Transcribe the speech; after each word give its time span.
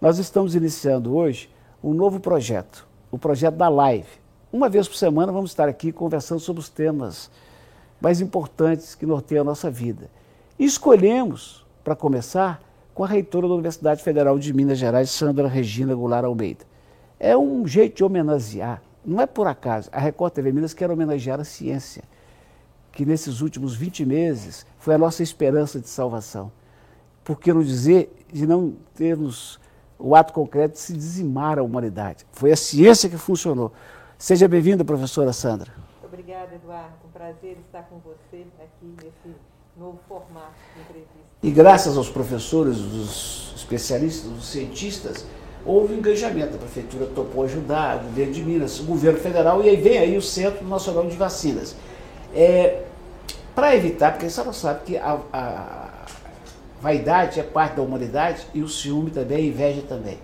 Nós 0.00 0.18
estamos 0.18 0.54
iniciando 0.54 1.14
hoje 1.14 1.50
um 1.84 1.92
novo 1.92 2.18
projeto, 2.20 2.88
o 3.10 3.18
projeto 3.18 3.56
da 3.56 3.68
Live. 3.68 4.08
Uma 4.50 4.66
vez 4.66 4.88
por 4.88 4.96
semana 4.96 5.30
vamos 5.30 5.50
estar 5.50 5.68
aqui 5.68 5.92
conversando 5.92 6.40
sobre 6.40 6.60
os 6.60 6.70
temas 6.70 7.30
mais 8.00 8.18
importantes 8.22 8.94
que 8.94 9.04
norteiam 9.04 9.42
a 9.42 9.44
nossa 9.44 9.70
vida. 9.70 10.10
E 10.58 10.64
escolhemos, 10.64 11.66
para 11.84 11.94
começar, 11.94 12.62
com 12.94 13.04
a 13.04 13.06
reitora 13.06 13.46
da 13.46 13.52
Universidade 13.52 14.02
Federal 14.02 14.38
de 14.38 14.54
Minas 14.54 14.78
Gerais, 14.78 15.10
Sandra 15.10 15.46
Regina 15.46 15.94
Goulart 15.94 16.24
Almeida. 16.24 16.64
É 17.18 17.36
um 17.36 17.66
jeito 17.66 17.98
de 17.98 18.04
homenagear, 18.04 18.82
não 19.04 19.20
é 19.20 19.26
por 19.26 19.46
acaso, 19.46 19.90
a 19.92 20.00
Record 20.00 20.32
TV 20.32 20.50
Minas 20.50 20.72
quer 20.72 20.90
homenagear 20.90 21.38
a 21.38 21.44
ciência, 21.44 22.02
que 22.90 23.04
nesses 23.04 23.42
últimos 23.42 23.76
20 23.76 24.06
meses 24.06 24.64
foi 24.78 24.94
a 24.94 24.98
nossa 24.98 25.22
esperança 25.22 25.78
de 25.78 25.90
salvação. 25.90 26.50
Por 27.22 27.38
que 27.38 27.52
não 27.52 27.62
dizer 27.62 28.10
de 28.32 28.46
não 28.46 28.72
termos 28.94 29.59
o 30.00 30.16
ato 30.16 30.32
concreto 30.32 30.74
de 30.74 30.80
se 30.80 30.92
dizimar 30.92 31.58
a 31.58 31.62
humanidade? 31.62 32.26
Foi 32.32 32.50
a 32.50 32.56
ciência 32.56 33.08
que 33.08 33.16
funcionou. 33.16 33.72
Seja 34.18 34.48
bem-vinda, 34.48 34.84
professora 34.84 35.32
Sandra. 35.32 35.72
Obrigada, 36.02 36.54
Eduardo. 36.54 36.94
Um 37.06 37.10
prazer 37.12 37.56
estar 37.66 37.82
com 37.82 37.98
você 37.98 38.44
aqui 38.58 38.94
nesse 38.96 39.36
novo 39.76 39.98
formato 40.08 40.54
de 40.74 40.80
entrevista. 40.82 41.10
E 41.42 41.50
graças 41.50 41.96
aos 41.96 42.08
professores, 42.08 42.78
os 42.78 43.52
especialistas, 43.56 44.30
os 44.30 44.46
cientistas, 44.46 45.24
houve 45.64 45.94
engajamento. 45.94 46.56
A 46.56 46.58
prefeitura 46.58 47.06
topou 47.06 47.44
ajudar, 47.44 47.98
o 47.98 48.04
governo 48.04 48.32
de 48.32 48.42
Minas, 48.42 48.80
o 48.80 48.84
governo 48.84 49.18
federal, 49.18 49.62
e 49.62 49.68
aí 49.68 49.76
vem 49.76 49.98
aí 49.98 50.16
o 50.16 50.22
Centro 50.22 50.66
Nacional 50.66 51.06
de 51.06 51.16
Vacinas. 51.16 51.74
É, 52.34 52.82
Para 53.54 53.74
evitar, 53.74 54.12
porque 54.12 54.30
você 54.30 54.42
não 54.44 54.52
sabe 54.52 54.84
que 54.84 54.96
a, 54.96 55.18
a, 55.32 55.79
vaidade 56.80 57.38
é 57.38 57.42
parte 57.42 57.76
da 57.76 57.82
humanidade 57.82 58.46
e 58.54 58.62
o 58.62 58.68
ciúme 58.68 59.10
também, 59.10 59.38
a 59.38 59.46
inveja 59.46 59.82
também. 59.82 60.18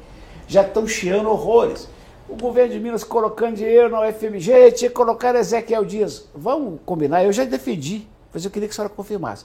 Já 0.49 0.63
estão 0.63 0.87
chiando 0.87 1.29
horrores. 1.29 1.89
O 2.29 2.37
governo 2.37 2.73
de 2.73 2.81
Minas 2.81 3.05
colocando 3.05 3.57
dinheiro 3.57 3.91
na 3.91 4.09
UFMG, 4.09 4.73
tinha 4.73 4.89
que 4.89 4.97
colocar 4.97 5.35
Ezequiel 5.37 5.85
Dias. 5.85 6.29
Vamos 6.35 6.81
combinar, 6.85 7.23
eu 7.25 7.33
já 7.33 7.45
defendi, 7.45 8.09
mas 8.33 8.45
eu 8.45 8.51
queria 8.51 8.67
que 8.69 8.73
a 8.73 8.75
senhora 8.75 8.93
confirmasse 8.93 9.45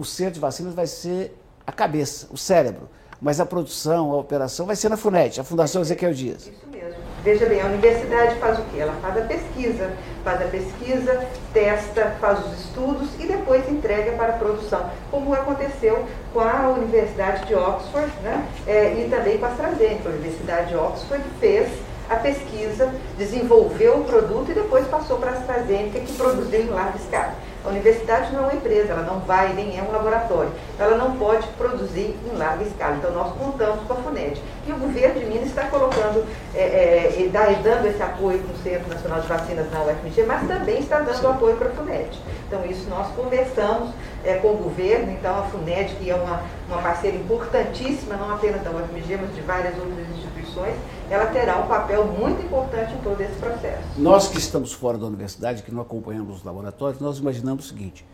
o 0.00 0.04
centro 0.04 0.34
de 0.34 0.40
vacinas 0.40 0.72
vai 0.72 0.86
ser 0.86 1.36
a 1.66 1.70
cabeça, 1.70 2.26
o 2.30 2.36
cérebro. 2.38 2.88
Mas 3.20 3.38
a 3.38 3.44
produção, 3.44 4.12
a 4.12 4.16
operação 4.16 4.64
vai 4.64 4.76
ser 4.76 4.88
na 4.88 4.96
FUNET, 4.96 5.40
a 5.40 5.44
Fundação 5.44 5.82
Ezequiel 5.82 6.14
Dias. 6.14 6.42
Isso 6.46 6.66
mesmo. 6.70 6.98
Veja 7.22 7.44
bem, 7.44 7.60
a 7.60 7.66
universidade 7.66 8.36
faz 8.36 8.58
o 8.58 8.62
quê? 8.72 8.78
Ela 8.78 8.94
faz 9.02 9.18
a 9.18 9.20
pesquisa, 9.26 9.90
faz 10.24 10.40
a 10.40 10.46
pesquisa, 10.46 11.26
testa, 11.52 12.16
faz 12.18 12.38
os 12.46 12.60
estudos 12.60 13.10
e 13.18 13.26
depois 13.26 13.68
entrega 13.68 14.12
para 14.12 14.28
a 14.28 14.38
produção, 14.38 14.90
como 15.10 15.34
aconteceu 15.34 16.06
com 16.32 16.40
a 16.40 16.70
Universidade 16.70 17.46
de 17.46 17.54
Oxford 17.54 18.10
né? 18.22 18.48
É, 18.66 18.94
e 18.94 19.10
também 19.10 19.36
com 19.36 19.44
a 19.44 19.48
AstraZeneca. 19.48 20.08
A 20.08 20.12
Universidade 20.12 20.68
de 20.70 20.76
Oxford 20.76 21.22
fez 21.38 21.68
a 22.08 22.16
pesquisa, 22.16 22.92
desenvolveu 23.18 23.98
o 23.98 24.04
produto 24.04 24.50
e 24.50 24.54
depois 24.54 24.86
passou 24.88 25.18
para 25.18 25.32
a 25.32 25.34
AstraZeneca, 25.34 26.00
que 26.00 26.12
produziu 26.14 26.62
em 26.62 26.70
larga 26.70 26.96
escala. 26.96 27.34
A 27.64 27.68
universidade 27.68 28.32
não 28.32 28.40
é 28.40 28.42
uma 28.44 28.54
empresa, 28.54 28.92
ela 28.92 29.02
não 29.02 29.20
vai, 29.20 29.52
nem 29.52 29.78
é 29.78 29.82
um 29.82 29.92
laboratório. 29.92 30.50
Então, 30.74 30.86
ela 30.86 30.96
não 30.96 31.16
pode 31.16 31.46
produzir 31.58 32.16
em 32.24 32.36
larga 32.36 32.64
escala. 32.64 32.96
Então, 32.96 33.12
nós 33.12 33.32
contamos 33.34 33.86
com 33.86 33.92
a 33.92 33.96
FUNED. 33.96 34.42
E 34.66 34.72
o 34.72 34.76
governo 34.76 35.20
de 35.20 35.26
Minas 35.26 35.48
está 35.48 35.64
colocando, 35.64 36.24
é, 36.54 36.60
é, 36.60 37.30
dando 37.62 37.86
esse 37.86 38.02
apoio 38.02 38.38
para 38.38 38.54
o 38.54 38.58
Centro 38.58 38.88
Nacional 38.88 39.20
de 39.20 39.26
Vacinas 39.26 39.70
na 39.70 39.82
UFMG, 39.82 40.22
mas 40.24 40.48
também 40.48 40.80
está 40.80 41.00
dando 41.00 41.28
apoio 41.28 41.56
para 41.56 41.68
a 41.68 41.72
FUNED. 41.72 42.18
Então, 42.46 42.64
isso 42.64 42.88
nós 42.88 43.08
conversamos 43.14 43.90
é, 44.24 44.34
com 44.34 44.48
o 44.48 44.56
governo, 44.56 45.12
então 45.12 45.38
a 45.38 45.42
FUNED, 45.42 45.94
que 45.96 46.10
é 46.10 46.14
uma, 46.14 46.42
uma 46.68 46.82
parceira 46.82 47.16
importantíssima, 47.16 48.16
não 48.16 48.34
apenas 48.34 48.62
da 48.62 48.70
UFMG, 48.70 49.18
mas 49.20 49.34
de 49.34 49.40
várias 49.42 49.76
outras 49.78 50.09
instituições, 50.50 50.76
ela 51.08 51.26
terá 51.26 51.58
um 51.58 51.66
papel 51.66 52.04
muito 52.06 52.42
importante 52.42 52.92
em 52.94 53.00
todo 53.00 53.20
esse 53.20 53.34
processo. 53.38 53.82
Nós 53.96 54.28
que 54.28 54.38
estamos 54.38 54.72
fora 54.72 54.98
da 54.98 55.06
universidade, 55.06 55.62
que 55.62 55.72
não 55.72 55.80
acompanhamos 55.80 56.38
os 56.38 56.44
laboratórios, 56.44 57.00
nós 57.00 57.18
imaginamos 57.18 57.66
o 57.66 57.68
seguinte, 57.68 58.04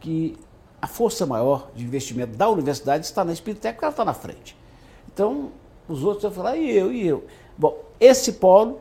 que 0.00 0.36
a 0.80 0.86
força 0.86 1.26
maior 1.26 1.70
de 1.74 1.84
investimento 1.84 2.36
da 2.36 2.48
universidade 2.48 3.04
está 3.04 3.24
na 3.24 3.32
Espírita 3.32 3.72
porque 3.72 3.84
ela 3.84 3.90
está 3.92 4.04
na 4.04 4.14
frente. 4.14 4.56
Então, 5.12 5.50
os 5.88 6.04
outros 6.04 6.22
vão 6.22 6.32
falar, 6.32 6.56
e 6.56 6.76
eu, 6.76 6.92
e 6.92 7.06
eu. 7.06 7.24
Bom, 7.56 7.76
esse 7.98 8.34
polo, 8.34 8.80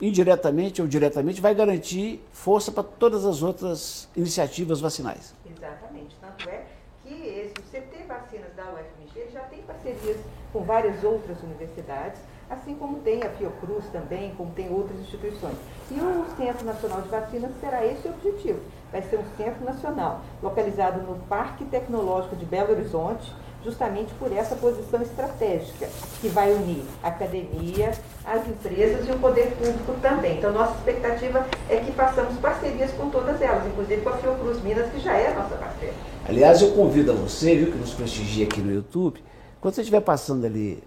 indiretamente 0.00 0.82
ou 0.82 0.88
diretamente, 0.88 1.40
vai 1.40 1.54
garantir 1.54 2.22
força 2.32 2.70
para 2.70 2.82
todas 2.82 3.24
as 3.24 3.42
outras 3.42 4.08
iniciativas 4.14 4.80
vacinais. 4.80 5.34
Exatamente. 5.50 6.14
Tanto 6.20 6.48
é 6.50 6.66
que 7.02 7.14
esse, 7.14 7.54
o 7.58 7.62
CT 7.62 8.04
Vacinas 8.06 8.54
da 8.54 8.64
UFMG 8.64 9.30
já 9.32 9.40
tem 9.42 9.62
parcerias 9.62 10.18
com 10.56 10.64
várias 10.64 11.04
outras 11.04 11.36
universidades, 11.42 12.18
assim 12.48 12.74
como 12.76 13.00
tem 13.00 13.22
a 13.22 13.28
Fiocruz 13.28 13.84
também, 13.92 14.32
como 14.38 14.52
tem 14.52 14.72
outras 14.72 14.98
instituições. 15.00 15.56
E 15.90 16.00
o 16.00 16.24
Centro 16.34 16.64
Nacional 16.64 17.02
de 17.02 17.08
Vacinas 17.10 17.50
será 17.60 17.84
esse 17.84 18.08
o 18.08 18.12
objetivo. 18.12 18.60
Vai 18.90 19.02
ser 19.02 19.18
um 19.18 19.36
centro 19.36 19.62
nacional, 19.62 20.22
localizado 20.42 21.02
no 21.02 21.16
Parque 21.26 21.66
Tecnológico 21.66 22.36
de 22.36 22.46
Belo 22.46 22.72
Horizonte, 22.72 23.30
justamente 23.62 24.14
por 24.14 24.32
essa 24.32 24.56
posição 24.56 25.02
estratégica, 25.02 25.88
que 26.22 26.28
vai 26.28 26.50
unir 26.54 26.84
a 27.02 27.08
academia, 27.08 27.90
as 28.24 28.46
empresas 28.48 29.06
e 29.06 29.12
o 29.12 29.18
poder 29.18 29.50
público 29.56 29.92
também. 30.00 30.38
Então, 30.38 30.52
nossa 30.52 30.72
expectativa 30.76 31.46
é 31.68 31.76
que 31.76 31.92
façamos 31.92 32.38
parcerias 32.38 32.92
com 32.92 33.10
todas 33.10 33.42
elas, 33.42 33.66
inclusive 33.66 34.00
com 34.00 34.08
a 34.08 34.16
Fiocruz 34.16 34.62
Minas, 34.62 34.90
que 34.90 35.00
já 35.00 35.16
é 35.16 35.34
nossa 35.34 35.56
parceira. 35.56 35.94
Aliás, 36.26 36.62
eu 36.62 36.70
convido 36.72 37.12
a 37.12 37.14
você, 37.14 37.56
viu, 37.56 37.72
que 37.72 37.78
nos 37.78 37.92
prestigia 37.92 38.46
aqui 38.46 38.60
no 38.60 38.72
YouTube, 38.72 39.22
quando 39.66 39.74
você 39.74 39.80
estiver 39.80 40.00
passando 40.00 40.44
ali 40.44 40.80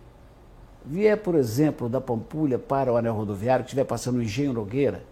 vier, 0.86 1.18
por 1.18 1.36
exemplo, 1.36 1.90
da 1.90 2.00
Pampulha 2.00 2.58
para 2.58 2.94
o 2.94 2.96
anel 2.96 3.14
rodoviário, 3.14 3.66
que 3.66 3.72
estiver 3.72 3.84
passando 3.84 4.16
no 4.16 4.24
Engenho 4.24 4.54
Nogueira, 4.54 5.04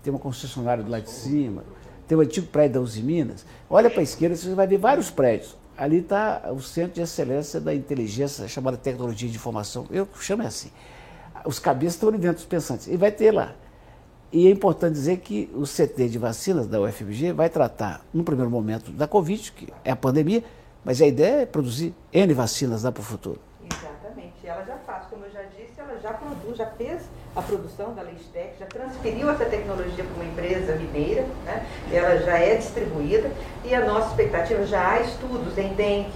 tem 0.00 0.12
uma 0.12 0.20
concessionária 0.20 0.84
do 0.84 0.88
lado 0.88 1.02
de 1.02 1.10
cima, 1.10 1.64
tem 2.06 2.16
o 2.16 2.20
antigo 2.20 2.46
prédio 2.46 2.74
da 2.74 2.80
Uzi 2.80 3.02
Minas, 3.02 3.44
olha 3.68 3.90
para 3.90 3.98
a 3.98 4.04
esquerda, 4.04 4.36
você 4.36 4.54
vai 4.54 4.68
ver 4.68 4.78
vários 4.78 5.10
prédios. 5.10 5.56
Ali 5.76 5.98
está 5.98 6.52
o 6.52 6.60
Centro 6.60 6.92
de 6.92 7.00
Excelência 7.00 7.60
da 7.60 7.74
Inteligência, 7.74 8.46
chamada 8.46 8.76
Tecnologia 8.76 9.28
de 9.28 9.34
Informação. 9.34 9.86
Eu 9.90 10.06
chamo 10.20 10.44
assim. 10.44 10.70
Os 11.44 11.58
cabeças 11.58 11.94
estão 11.94 12.10
ali 12.10 12.18
dentro 12.18 12.36
dos 12.36 12.46
pensantes. 12.46 12.86
E 12.86 12.96
vai 12.96 13.10
ter 13.10 13.32
lá. 13.32 13.56
E 14.32 14.46
é 14.46 14.50
importante 14.52 14.92
dizer 14.92 15.16
que 15.16 15.50
o 15.52 15.64
CT 15.64 16.10
de 16.10 16.18
vacinas 16.18 16.68
da 16.68 16.80
UFMG 16.80 17.32
vai 17.32 17.50
tratar, 17.50 18.06
no 18.14 18.22
primeiro 18.22 18.52
momento, 18.52 18.92
da 18.92 19.08
Covid, 19.08 19.50
que 19.50 19.72
é 19.84 19.90
a 19.90 19.96
pandemia, 19.96 20.44
mas 20.84 21.00
a 21.00 21.06
ideia 21.06 21.42
é 21.42 21.46
produzir 21.46 21.94
N 22.12 22.34
vacinas 22.34 22.82
lá 22.82 22.92
para 22.92 23.00
o 23.00 23.04
futuro. 23.04 23.40
Exatamente. 23.62 24.34
Ela 24.44 24.64
já 24.64 24.76
faz, 24.86 25.06
como 25.08 25.24
eu 25.24 25.30
já 25.30 25.42
disse, 25.42 25.72
ela 25.78 25.98
já 26.00 26.12
produz, 26.12 26.56
já 26.56 26.66
fez 26.66 27.02
a 27.34 27.40
produção 27.40 27.94
da 27.94 28.02
Leistec, 28.02 28.58
já 28.60 28.66
transferiu 28.66 29.30
essa 29.30 29.46
tecnologia 29.46 30.04
para 30.04 30.14
uma 30.14 30.24
empresa 30.24 30.76
mineira, 30.76 31.24
né? 31.44 31.66
ela 31.90 32.18
já 32.18 32.38
é 32.38 32.56
distribuída 32.56 33.30
e 33.64 33.74
a 33.74 33.84
nossa 33.84 34.08
expectativa 34.08 34.66
já 34.66 34.92
há 34.92 35.00
estudos 35.00 35.56
em 35.56 35.72
dengue, 35.74 36.12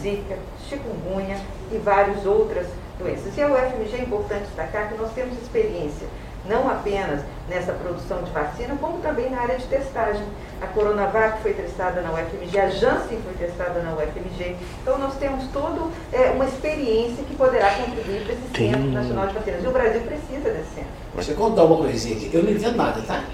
zika, 0.00 0.38
chikungunya 0.68 1.38
e 1.72 1.78
várias 1.78 2.24
outras 2.24 2.66
doenças. 2.98 3.36
E 3.36 3.42
a 3.42 3.48
UFMG 3.48 3.96
é 3.96 4.02
importante 4.02 4.44
destacar 4.44 4.88
que 4.88 4.96
nós 4.96 5.12
temos 5.12 5.36
experiência 5.42 6.06
não 6.48 6.68
apenas 6.68 7.20
nessa 7.48 7.72
produção 7.72 8.22
de 8.22 8.30
vacina, 8.30 8.76
como 8.80 8.98
também 8.98 9.30
na 9.30 9.40
área 9.40 9.58
de 9.58 9.64
testagem. 9.66 10.24
A 10.60 10.66
Coronavac 10.68 11.42
foi 11.42 11.54
testada 11.54 12.00
na 12.02 12.12
UFMG, 12.12 12.58
a 12.58 12.70
Janssen 12.70 13.18
foi 13.22 13.34
testada 13.38 13.82
na 13.82 13.92
UFMG. 13.94 14.56
Então, 14.82 14.98
nós 14.98 15.14
temos 15.16 15.44
toda 15.52 15.90
é, 16.12 16.30
uma 16.30 16.44
experiência 16.44 17.24
que 17.24 17.34
poderá 17.34 17.74
contribuir 17.74 18.24
para 18.24 18.32
esse 18.34 18.42
Sim. 18.56 18.72
Centro 18.72 18.90
Nacional 18.90 19.26
de 19.26 19.34
Vacinas. 19.34 19.64
E 19.64 19.66
o 19.66 19.72
Brasil 19.72 20.00
precisa 20.02 20.50
desse 20.50 20.74
centro. 20.74 21.32
Eu 21.32 21.36
contar 21.36 21.64
uma 21.64 21.76
coisinha 21.76 22.16
aqui. 22.16 22.30
Eu 22.32 22.42
não 22.42 22.50
entendo 22.52 22.76
nada, 22.76 23.02
tá? 23.02 23.24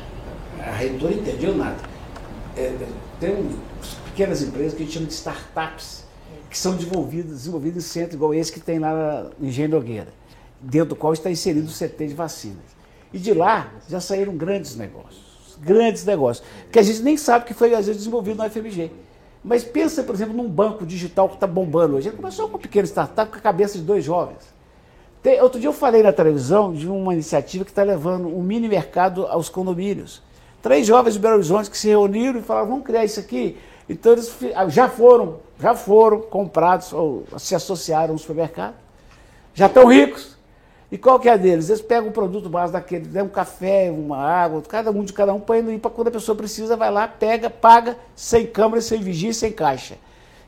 A 0.60 0.70
reitora 0.72 1.14
entendeu 1.14 1.54
nada. 1.54 1.76
É, 2.56 2.74
tem 3.20 3.30
um, 3.30 3.56
pequenas 4.06 4.42
empresas 4.42 4.74
que 4.74 4.82
a 4.82 4.84
gente 4.84 4.94
chama 4.94 5.06
de 5.06 5.12
startups, 5.12 6.04
que 6.50 6.58
são 6.58 6.74
desenvolvidas, 6.74 7.32
desenvolvidas 7.32 7.84
em 7.84 7.88
centro 7.88 8.16
igual 8.16 8.34
esse 8.34 8.50
que 8.50 8.60
tem 8.60 8.78
lá 8.78 9.30
em 9.40 9.46
Engenho 9.46 9.68
Nogueira, 9.68 10.08
dentro 10.60 10.90
do 10.90 10.96
qual 10.96 11.12
está 11.12 11.30
inserido 11.30 11.68
o 11.68 11.72
CT 11.72 12.08
de 12.08 12.14
vacinas. 12.14 12.77
E 13.12 13.18
de 13.18 13.32
lá 13.32 13.72
já 13.88 14.00
saíram 14.00 14.36
grandes 14.36 14.76
negócios, 14.76 15.56
grandes 15.58 16.04
negócios, 16.04 16.46
que 16.70 16.78
a 16.78 16.82
gente 16.82 17.02
nem 17.02 17.16
sabe 17.16 17.46
que 17.46 17.54
foi 17.54 17.74
às 17.74 17.86
vezes 17.86 17.98
desenvolvido 17.98 18.42
no 18.42 18.50
FMG. 18.50 18.90
Mas 19.42 19.64
pensa, 19.64 20.02
por 20.02 20.14
exemplo, 20.14 20.34
num 20.34 20.48
banco 20.48 20.84
digital 20.84 21.28
que 21.28 21.34
está 21.34 21.46
bombando 21.46 21.96
hoje. 21.96 22.08
Ele 22.08 22.16
começou 22.16 22.46
com 22.46 22.54
uma 22.54 22.58
pequena 22.58 22.86
startup 22.86 23.30
com 23.30 23.38
a 23.38 23.40
cabeça 23.40 23.78
de 23.78 23.84
dois 23.84 24.04
jovens. 24.04 24.58
Tem, 25.22 25.40
outro 25.40 25.58
dia 25.58 25.68
eu 25.68 25.72
falei 25.72 26.02
na 26.02 26.12
televisão 26.12 26.72
de 26.72 26.88
uma 26.88 27.12
iniciativa 27.12 27.64
que 27.64 27.70
está 27.70 27.82
levando 27.82 28.28
um 28.28 28.42
mini 28.42 28.68
mercado 28.68 29.26
aos 29.26 29.48
condomínios. 29.48 30.22
Três 30.62 30.86
jovens 30.86 31.14
de 31.14 31.20
Belo 31.20 31.34
Horizonte 31.34 31.70
que 31.70 31.78
se 31.78 31.88
reuniram 31.88 32.40
e 32.40 32.42
falaram, 32.42 32.68
vamos 32.68 32.84
criar 32.84 33.04
isso 33.04 33.18
aqui. 33.18 33.56
Então 33.88 34.12
eles 34.12 34.36
já 34.68 34.88
foram, 34.88 35.40
já 35.58 35.74
foram 35.74 36.20
comprados 36.20 36.92
ou 36.92 37.24
se 37.38 37.54
associaram 37.54 38.12
ao 38.12 38.18
supermercado. 38.18 38.74
Já 39.54 39.66
estão 39.66 39.86
ricos. 39.86 40.37
E 40.90 40.96
qual 40.96 41.20
que 41.20 41.28
é 41.28 41.36
deles? 41.36 41.68
Eles 41.68 41.82
pegam 41.82 42.08
o 42.08 42.12
produto 42.12 42.48
base 42.48 42.72
daquele, 42.72 43.06
né, 43.08 43.22
um 43.22 43.28
café, 43.28 43.90
uma 43.90 44.16
água, 44.16 44.62
cada 44.62 44.90
um 44.90 45.04
de 45.04 45.12
cada 45.12 45.34
um, 45.34 45.40
põe 45.40 45.58
ali 45.58 45.78
para 45.78 45.90
quando 45.90 46.08
a 46.08 46.10
pessoa 46.10 46.34
precisa, 46.34 46.76
vai 46.76 46.90
lá, 46.90 47.06
pega, 47.06 47.50
paga, 47.50 47.96
sem 48.16 48.46
câmera, 48.46 48.80
sem 48.80 49.00
vigia, 49.02 49.34
sem 49.34 49.52
caixa. 49.52 49.96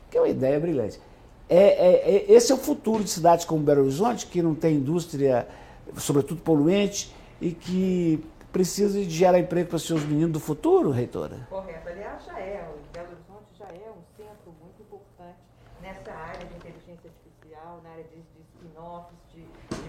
Que 0.09 0.17
é 0.17 0.21
uma 0.21 0.29
ideia 0.29 0.59
brilhante. 0.59 0.99
É, 1.47 1.57
é, 1.57 2.15
é, 2.15 2.31
esse 2.31 2.51
é 2.51 2.55
o 2.55 2.57
futuro 2.57 3.03
de 3.03 3.09
cidades 3.09 3.45
como 3.45 3.61
Belo 3.61 3.81
Horizonte, 3.81 4.25
que 4.25 4.41
não 4.41 4.55
tem 4.55 4.77
indústria, 4.77 5.47
sobretudo 5.97 6.41
poluente, 6.41 7.13
e 7.39 7.51
que 7.51 8.23
precisa 8.51 8.99
de 8.99 9.09
gerar 9.09 9.37
emprego 9.37 9.69
para 9.69 9.75
os 9.75 9.83
seus 9.83 10.03
meninos 10.03 10.31
do 10.31 10.39
futuro, 10.39 10.89
reitora? 10.89 11.47
Correto. 11.49 11.87
Aliás, 11.87 12.25
já 12.25 12.39
é. 12.39 12.67
O 12.67 12.93
Belo 12.93 13.07
Horizonte 13.09 13.59
já 13.59 13.65
é 13.65 13.91
um 13.91 14.01
centro 14.17 14.53
muito 14.59 14.81
importante 14.81 15.37
nessa 15.81 16.11
área 16.11 16.47
de 16.47 16.55
inteligência 16.55 17.09
artificial, 17.09 17.79
na 17.83 17.91
área 17.91 18.03
de, 18.05 18.15
de 18.15 18.41
spin-offs, 18.55 19.20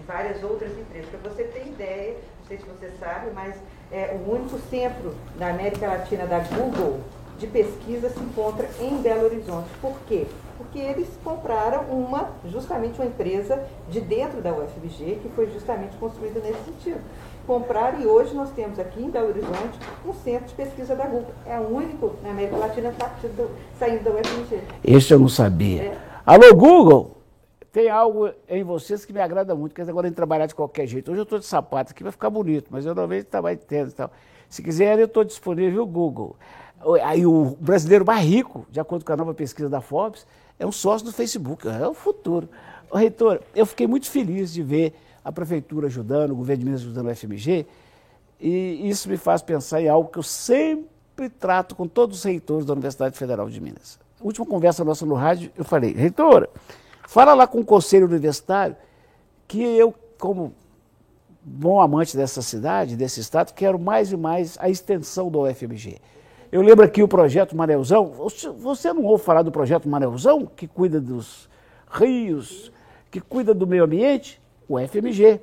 várias 0.07 0.43
outras 0.43 0.71
empresas. 0.71 1.09
Para 1.09 1.29
você 1.29 1.43
ter 1.43 1.67
ideia, 1.67 2.15
não 2.39 2.47
sei 2.47 2.57
se 2.57 2.65
você 2.65 2.91
sabe, 2.99 3.31
mas 3.33 3.55
é, 3.91 4.15
o 4.15 4.31
único 4.31 4.59
centro 4.69 5.15
da 5.37 5.49
América 5.49 5.87
Latina 5.87 6.25
da 6.25 6.39
Google 6.39 6.99
de 7.37 7.47
pesquisa 7.47 8.09
se 8.09 8.19
encontra 8.19 8.69
em 8.79 9.01
Belo 9.01 9.25
Horizonte. 9.25 9.69
Por 9.81 9.97
quê? 10.07 10.27
Porque 10.57 10.79
eles 10.79 11.07
compraram 11.23 11.83
uma, 11.85 12.29
justamente 12.45 12.99
uma 12.99 13.07
empresa 13.07 13.65
de 13.89 13.99
dentro 13.99 14.41
da 14.41 14.53
UFBG, 14.53 15.19
que 15.21 15.29
foi 15.35 15.51
justamente 15.51 15.97
construída 15.97 16.39
nesse 16.39 16.63
sentido 16.63 17.01
comprar 17.45 17.99
e 17.99 18.05
hoje 18.05 18.33
nós 18.33 18.49
temos 18.51 18.79
aqui 18.79 19.01
em 19.01 19.09
Belo 19.09 19.29
Horizonte 19.29 19.77
um 20.05 20.13
centro 20.13 20.47
de 20.47 20.53
pesquisa 20.53 20.95
da 20.95 21.05
Google. 21.05 21.33
É 21.45 21.59
o 21.59 21.75
único 21.75 22.13
na 22.23 22.29
América 22.29 22.57
Latina 22.57 22.93
tá 22.97 23.11
saindo 23.77 24.03
da 24.03 24.11
UFMG. 24.11 24.61
Esse 24.83 25.13
eu 25.13 25.19
não 25.19 25.27
sabia. 25.27 25.83
É. 25.83 25.97
Alô, 26.25 26.53
Google! 26.55 27.22
Tem 27.73 27.89
algo 27.89 28.29
em 28.47 28.63
vocês 28.63 29.03
que 29.03 29.11
me 29.11 29.19
agrada 29.19 29.55
muito, 29.55 29.73
que 29.73 29.81
é 29.81 29.83
agora 29.83 30.07
de 30.07 30.15
trabalhar 30.15 30.45
de 30.45 30.53
qualquer 30.53 30.85
jeito. 30.85 31.09
Hoje 31.09 31.21
eu 31.21 31.23
estou 31.23 31.39
de 31.39 31.45
sapato 31.45 31.91
aqui, 31.91 32.03
vai 32.03 32.11
ficar 32.11 32.29
bonito, 32.29 32.67
mas 32.69 32.85
eu 32.85 32.93
não 32.93 33.07
vejo 33.07 33.25
trabalho 33.25 33.57
tendo 33.57 33.89
e 33.89 33.93
tal. 33.93 34.11
Se 34.47 34.61
quiser, 34.61 34.99
eu 34.99 35.05
estou 35.05 35.23
disponível, 35.23 35.83
Google. 35.87 36.35
Aí 37.03 37.25
o 37.25 37.57
brasileiro 37.59 38.05
mais 38.05 38.23
rico, 38.23 38.63
de 38.69 38.79
acordo 38.79 39.03
com 39.03 39.11
a 39.11 39.17
nova 39.17 39.33
pesquisa 39.33 39.67
da 39.67 39.81
Forbes, 39.81 40.27
é 40.59 40.67
um 40.67 40.71
sócio 40.71 41.03
do 41.03 41.11
Facebook, 41.11 41.67
é 41.67 41.87
o 41.87 41.95
futuro. 41.95 42.47
Reitor, 42.93 43.41
eu 43.55 43.65
fiquei 43.65 43.87
muito 43.87 44.07
feliz 44.07 44.53
de 44.53 44.61
ver 44.61 44.93
a 45.25 45.31
prefeitura 45.31 45.87
ajudando, 45.87 46.29
o 46.29 46.35
governo 46.35 46.59
de 46.59 46.65
Minas 46.65 46.81
ajudando 46.81 47.07
o 47.07 47.15
FMG, 47.15 47.65
e 48.39 48.87
isso 48.87 49.09
me 49.09 49.17
faz 49.17 49.41
pensar 49.41 49.81
em 49.81 49.89
algo 49.89 50.11
que 50.11 50.19
eu 50.19 50.23
sempre 50.23 51.27
trato 51.39 51.75
com 51.75 51.87
todos 51.87 52.19
os 52.19 52.23
reitores 52.23 52.67
da 52.67 52.73
Universidade 52.73 53.17
Federal 53.17 53.49
de 53.49 53.59
Minas. 53.59 53.99
Última 54.21 54.45
conversa 54.45 54.83
nossa 54.83 55.07
no 55.07 55.15
rádio, 55.15 55.51
eu 55.57 55.65
falei, 55.65 55.91
reitora, 55.91 56.47
fala 57.07 57.33
lá 57.33 57.47
com 57.47 57.59
o 57.59 57.65
conselho 57.65 58.05
universitário 58.05 58.75
que 59.47 59.61
eu, 59.61 59.93
como 60.19 60.53
bom 61.41 61.81
amante 61.81 62.15
dessa 62.15 62.41
cidade, 62.41 62.95
desse 62.95 63.19
estado, 63.19 63.53
quero 63.53 63.77
mais 63.77 64.11
e 64.11 64.17
mais 64.17 64.57
a 64.59 64.69
extensão 64.69 65.29
do 65.29 65.41
UFMG. 65.41 65.97
Eu 66.51 66.61
lembro 66.61 66.85
aqui 66.85 67.03
o 67.03 67.07
projeto 67.07 67.55
Maneuzão. 67.55 68.11
Você 68.59 68.93
não 68.93 69.03
ouve 69.03 69.23
falar 69.23 69.41
do 69.41 69.51
projeto 69.51 69.89
Maneuzão, 69.89 70.45
que 70.45 70.67
cuida 70.67 71.01
dos 71.01 71.49
rios, 71.89 72.71
que 73.11 73.19
cuida 73.19 73.53
do 73.53 73.67
meio 73.67 73.83
ambiente? 73.83 74.41
o 74.67 74.79
FMG. 74.79 75.39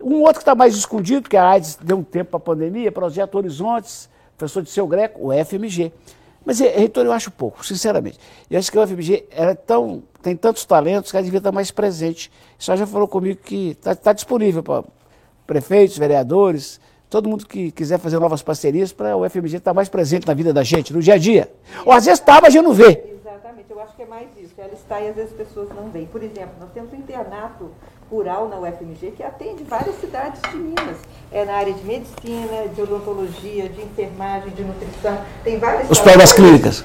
Um 0.00 0.20
outro 0.20 0.34
que 0.34 0.40
está 0.40 0.54
mais 0.54 0.74
escondido, 0.74 1.28
que 1.28 1.36
a 1.36 1.48
AIDS 1.48 1.76
deu 1.80 1.98
um 1.98 2.02
tempo 2.02 2.32
para 2.32 2.38
a 2.38 2.40
pandemia, 2.40 2.92
Projeto 2.92 3.36
Horizontes, 3.36 4.08
professor 4.36 4.62
de 4.62 4.70
seu 4.70 4.86
Greco, 4.86 5.28
o 5.28 5.44
FMG. 5.44 5.92
Mas, 6.44 6.60
eh, 6.60 6.68
reitor, 6.76 7.06
eu 7.06 7.12
acho 7.12 7.30
pouco, 7.30 7.64
sinceramente. 7.64 8.18
Eu 8.50 8.58
acho 8.58 8.70
que 8.70 8.78
o 8.78 8.86
FMG 8.86 9.24
era 9.30 9.54
tão, 9.54 10.02
tem 10.22 10.36
tantos 10.36 10.64
talentos 10.64 11.10
que 11.10 11.16
ela 11.16 11.24
devia 11.24 11.38
estar 11.38 11.52
mais 11.52 11.70
presente. 11.70 12.30
Só 12.58 12.76
já 12.76 12.86
falou 12.86 13.08
comigo 13.08 13.40
que 13.42 13.70
está 13.70 13.94
tá 13.94 14.12
disponível 14.12 14.62
para 14.62 14.84
prefeitos, 15.46 15.96
vereadores, 15.96 16.80
todo 17.08 17.28
mundo 17.28 17.46
que 17.46 17.70
quiser 17.70 17.98
fazer 17.98 18.18
novas 18.18 18.42
parcerias 18.42 18.92
para 18.92 19.16
o 19.16 19.28
FMG 19.28 19.56
estar 19.56 19.72
mais 19.72 19.88
presente 19.88 20.26
na 20.26 20.34
vida 20.34 20.52
da 20.52 20.62
gente, 20.62 20.92
no 20.92 21.00
dia 21.00 21.14
a 21.14 21.18
dia. 21.18 21.50
Ou 21.86 21.92
às 21.92 22.04
vezes 22.04 22.20
está, 22.20 22.40
mas 22.40 22.46
a 22.46 22.50
gente 22.50 22.64
não 22.64 22.74
vê. 22.74 23.04
Exatamente, 23.20 23.70
eu 23.70 23.80
acho 23.80 23.94
que 23.94 24.02
é 24.02 24.06
mais 24.06 24.28
isso. 24.36 24.43
Ela 24.56 24.72
está 24.72 25.00
e 25.00 25.08
às 25.08 25.16
vezes 25.16 25.32
as 25.32 25.36
pessoas 25.36 25.68
não 25.70 25.90
veem. 25.90 26.06
Por 26.06 26.22
exemplo, 26.22 26.54
nós 26.60 26.70
temos 26.72 26.92
um 26.92 26.96
internato 26.96 27.72
rural 28.08 28.48
na 28.48 28.56
UFMG 28.60 29.10
que 29.10 29.22
atende 29.24 29.64
várias 29.64 29.96
cidades 29.96 30.40
de 30.48 30.56
Minas. 30.56 30.96
É 31.32 31.44
na 31.44 31.54
área 31.54 31.72
de 31.72 31.84
medicina, 31.84 32.68
de 32.72 32.80
odontologia, 32.80 33.68
de 33.68 33.82
enfermagem, 33.82 34.50
de 34.50 34.62
nutrição. 34.62 35.18
Tem 35.42 35.58
várias. 35.58 35.90
Hospital 35.90 36.18
das 36.18 36.32
Clínicas. 36.32 36.84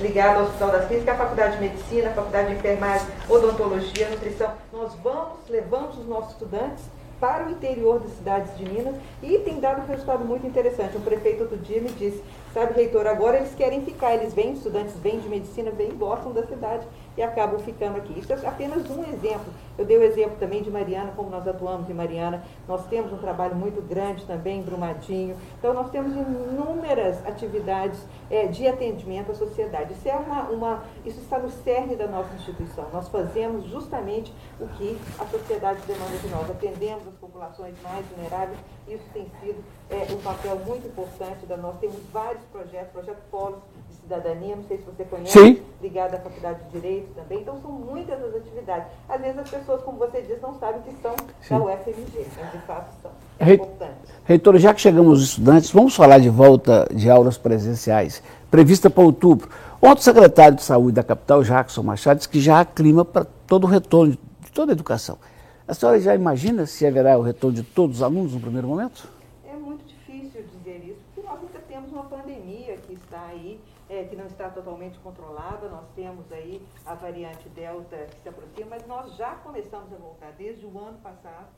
Ligado 0.00 0.38
ao 0.38 0.44
Hospital 0.44 0.70
das 0.70 0.86
Clínicas, 0.86 1.14
a 1.14 1.18
Faculdade 1.18 1.56
de 1.56 1.60
Medicina, 1.60 2.08
a 2.08 2.14
Faculdade 2.14 2.48
de 2.48 2.54
Enfermagem, 2.54 3.06
Odontologia, 3.28 4.08
Nutrição. 4.08 4.54
Nós 4.72 4.94
vamos, 5.04 5.46
levamos 5.50 5.98
os 5.98 6.06
nossos 6.06 6.32
estudantes 6.32 6.84
para 7.20 7.46
o 7.46 7.50
interior 7.50 8.00
das 8.00 8.12
cidades 8.12 8.56
de 8.56 8.64
Minas 8.64 8.96
e 9.22 9.38
tem 9.40 9.60
dado 9.60 9.82
um 9.82 9.86
resultado 9.86 10.24
muito 10.24 10.46
interessante. 10.46 10.96
O 10.96 11.00
prefeito 11.00 11.42
outro 11.42 11.58
dia 11.58 11.82
me 11.82 11.90
disse, 11.90 12.22
sabe, 12.54 12.72
reitor, 12.72 13.06
agora 13.06 13.36
eles 13.36 13.54
querem 13.54 13.84
ficar, 13.84 14.14
eles 14.14 14.32
vêm, 14.32 14.54
estudantes 14.54 14.94
vêm 14.96 15.20
de 15.20 15.28
medicina, 15.28 15.70
vêm, 15.70 15.90
gostam 15.90 16.32
da 16.32 16.46
cidade 16.46 16.86
e 17.16 17.22
acabam 17.22 17.58
ficando 17.60 17.98
aqui. 17.98 18.18
Isso 18.18 18.32
é 18.32 18.46
apenas 18.46 18.88
um 18.90 19.02
exemplo. 19.04 19.52
Eu 19.76 19.84
dei 19.84 19.96
o 19.96 20.02
exemplo 20.02 20.36
também 20.38 20.62
de 20.62 20.70
Mariana, 20.70 21.12
como 21.16 21.30
nós 21.30 21.46
atuamos 21.46 21.88
em 21.88 21.94
Mariana. 21.94 22.42
Nós 22.68 22.86
temos 22.86 23.12
um 23.12 23.18
trabalho 23.18 23.56
muito 23.56 23.80
grande 23.80 24.24
também 24.26 24.60
em 24.60 24.62
Brumadinho. 24.62 25.36
Então, 25.58 25.72
nós 25.72 25.90
temos 25.90 26.12
inúmeras 26.14 27.24
atividades 27.26 27.98
é, 28.30 28.46
de 28.46 28.68
atendimento 28.68 29.32
à 29.32 29.34
sociedade. 29.34 29.92
Isso, 29.94 30.08
é 30.08 30.14
uma, 30.14 30.42
uma, 30.50 30.84
isso 31.04 31.20
está 31.20 31.38
no 31.38 31.50
cerne 31.50 31.96
da 31.96 32.06
nossa 32.06 32.34
instituição. 32.34 32.86
Nós 32.92 33.08
fazemos 33.08 33.64
justamente 33.66 34.34
o 34.60 34.66
que 34.68 34.98
a 35.18 35.26
sociedade 35.26 35.80
demanda 35.86 36.16
de 36.18 36.28
nós. 36.28 36.50
Atendemos 36.50 37.06
as 37.08 37.14
populações 37.14 37.74
mais 37.82 38.04
vulneráveis. 38.06 38.58
Isso 38.86 39.04
tem 39.12 39.26
sido 39.40 39.64
é, 39.88 40.12
um 40.12 40.18
papel 40.18 40.58
muito 40.66 40.86
importante 40.86 41.46
da 41.46 41.56
nossa. 41.56 41.78
Temos 41.78 42.00
vários 42.12 42.44
projetos, 42.52 42.92
projeto 42.92 43.22
Polos 43.30 43.60
de 43.90 43.96
Cidadania, 44.02 44.56
não 44.56 44.64
sei 44.64 44.78
se 44.78 44.84
você 44.84 45.04
conhece, 45.04 45.32
Sim. 45.32 45.62
ligado 45.82 46.14
à 46.14 46.18
Faculdade 46.18 46.58
de 46.64 46.80
Direito 46.80 47.08
também. 47.14 47.40
Então, 47.40 47.60
são 47.60 47.70
muitas 47.70 48.22
as 48.22 48.34
atividades. 48.34 48.86
Às 49.08 49.20
vezes 49.20 49.38
as 49.38 49.50
pessoas, 49.50 49.82
como 49.82 49.98
você 49.98 50.22
diz, 50.22 50.40
não 50.40 50.58
sabem 50.58 50.80
que 50.82 50.94
são 51.02 51.14
Sim. 51.42 51.58
da 51.58 51.64
UFMG, 51.64 52.26
mas 52.38 52.52
de 52.52 52.58
fato 52.66 52.94
são. 53.02 53.10
É 53.38 53.44
Rei, 53.44 53.54
importante. 53.54 53.94
Reitor, 54.24 54.58
já 54.58 54.74
que 54.74 54.80
chegamos 54.80 55.10
aos 55.10 55.20
estudantes, 55.22 55.70
vamos 55.70 55.94
falar 55.94 56.18
de 56.18 56.28
volta 56.28 56.86
de 56.94 57.10
aulas 57.10 57.36
presenciais, 57.36 58.22
prevista 58.50 58.88
para 58.88 59.02
outubro. 59.02 59.48
Ontem 59.82 60.00
o 60.00 60.02
secretário 60.02 60.56
de 60.56 60.62
Saúde 60.62 60.92
da 60.92 61.02
capital, 61.02 61.42
Jackson 61.42 61.82
Machado, 61.82 62.18
disse 62.18 62.28
que 62.28 62.40
já 62.40 62.60
há 62.60 62.64
clima 62.64 63.04
para 63.04 63.24
todo 63.46 63.64
o 63.64 63.66
retorno 63.66 64.12
de 64.12 64.52
toda 64.52 64.72
a 64.72 64.74
educação. 64.74 65.18
A 65.66 65.72
senhora 65.72 66.00
já 66.00 66.14
imagina 66.14 66.66
se 66.66 66.84
haverá 66.84 67.16
o 67.16 67.22
retorno 67.22 67.56
de 67.56 67.62
todos 67.62 67.96
os 67.98 68.02
alunos 68.02 68.34
no 68.34 68.40
primeiro 68.40 68.66
momento? 68.66 69.08
É 69.48 69.54
muito 69.54 69.84
difícil 69.86 70.42
dizer 70.58 70.82
isso, 70.84 70.98
porque 71.14 71.26
nós 71.26 71.38
ainda 71.40 71.60
temos 71.68 71.92
uma 71.92 72.02
pandemia 72.02 72.76
que 72.86 72.94
está 72.94 73.24
aí, 73.30 73.60
é, 73.88 74.02
que 74.02 74.16
não 74.16 74.26
está 74.26 74.39
totalmente 74.50 74.98
controlada. 75.00 75.68
Nós 75.68 75.86
temos 75.94 76.30
aí 76.32 76.66
a 76.84 76.94
variante 76.94 77.48
Delta 77.50 78.06
que 78.06 78.20
se 78.20 78.28
aproxima, 78.28 78.70
mas 78.70 78.86
nós 78.86 79.16
já 79.16 79.34
começamos 79.36 79.92
a 79.92 79.96
voltar 79.96 80.32
desde 80.32 80.64
o 80.66 80.78
ano 80.78 80.98
passado. 80.98 81.48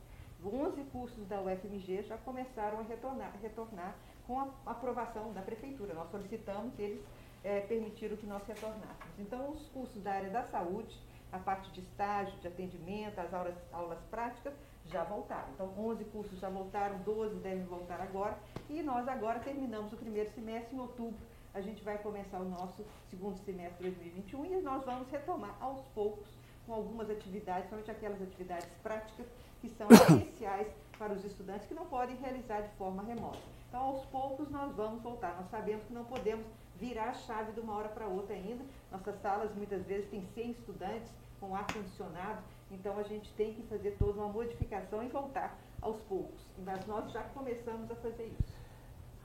11 0.45 0.83
cursos 0.85 1.25
da 1.27 1.41
UFMG 1.41 2.03
já 2.03 2.17
começaram 2.17 2.79
a 2.79 2.83
retornar, 2.83 3.31
retornar 3.41 3.95
com 4.27 4.39
a 4.39 4.47
aprovação 4.65 5.31
da 5.31 5.41
prefeitura. 5.41 5.93
Nós 5.93 6.09
solicitamos, 6.11 6.77
eles 6.77 7.01
é, 7.43 7.61
permitiram 7.61 8.17
que 8.17 8.25
nós 8.25 8.45
retornássemos. 8.45 9.19
Então, 9.19 9.51
os 9.51 9.67
cursos 9.69 10.01
da 10.01 10.13
área 10.13 10.29
da 10.29 10.43
saúde, 10.43 10.97
a 11.31 11.39
parte 11.39 11.71
de 11.71 11.81
estágio, 11.81 12.37
de 12.39 12.47
atendimento, 12.47 13.19
as 13.19 13.33
aulas, 13.33 13.55
aulas 13.71 13.99
práticas, 14.09 14.53
já 14.85 15.03
voltaram. 15.03 15.49
Então, 15.53 15.73
11 15.77 16.03
cursos 16.05 16.39
já 16.39 16.49
voltaram, 16.49 16.99
12 16.99 17.35
devem 17.35 17.63
voltar 17.65 18.01
agora. 18.01 18.37
E 18.69 18.81
nós 18.81 19.07
agora 19.07 19.39
terminamos 19.39 19.91
o 19.93 19.97
primeiro 19.97 20.29
semestre 20.33 20.75
em 20.75 20.79
outubro. 20.79 21.19
A 21.53 21.61
gente 21.61 21.83
vai 21.83 21.99
começar 21.99 22.39
o 22.39 22.49
nosso 22.49 22.83
segundo 23.11 23.37
semestre 23.45 23.91
de 23.91 23.95
2021 23.95 24.45
e 24.45 24.61
nós 24.61 24.83
vamos 24.83 25.07
retomar 25.11 25.55
aos 25.59 25.85
poucos 25.93 26.27
com 26.65 26.73
algumas 26.73 27.07
atividades, 27.11 27.69
somente 27.69 27.91
aquelas 27.91 28.19
atividades 28.19 28.67
práticas 28.81 29.27
que 29.61 29.69
são 29.69 29.87
essenciais 29.93 30.67
para 30.97 31.13
os 31.13 31.23
estudantes 31.23 31.67
que 31.67 31.75
não 31.75 31.85
podem 31.85 32.15
realizar 32.15 32.61
de 32.61 32.69
forma 32.75 33.03
remota. 33.03 33.37
Então, 33.69 33.81
aos 33.81 34.03
poucos, 34.05 34.49
nós 34.49 34.75
vamos 34.75 35.03
voltar. 35.03 35.35
Nós 35.35 35.49
sabemos 35.51 35.83
que 35.85 35.93
não 35.93 36.05
podemos 36.05 36.45
virar 36.75 37.09
a 37.09 37.13
chave 37.13 37.51
de 37.51 37.59
uma 37.59 37.75
hora 37.75 37.89
para 37.89 38.07
outra 38.07 38.33
ainda. 38.33 38.65
Nossas 38.91 39.21
salas 39.21 39.53
muitas 39.53 39.85
vezes 39.85 40.09
têm 40.09 40.25
100 40.33 40.51
estudantes 40.51 41.11
com 41.39 41.55
ar-condicionado, 41.55 42.41
então 42.71 42.97
a 42.97 43.03
gente 43.03 43.31
tem 43.33 43.53
que 43.53 43.61
fazer 43.63 43.91
toda 43.99 44.19
uma 44.19 44.29
modificação 44.29 45.03
e 45.03 45.07
voltar 45.09 45.55
aos 45.81 46.01
poucos. 46.03 46.41
Mas 46.65 46.83
nós 46.87 47.11
já 47.11 47.21
começamos 47.23 47.91
a 47.91 47.95
fazer 47.95 48.33
isso. 48.39 48.62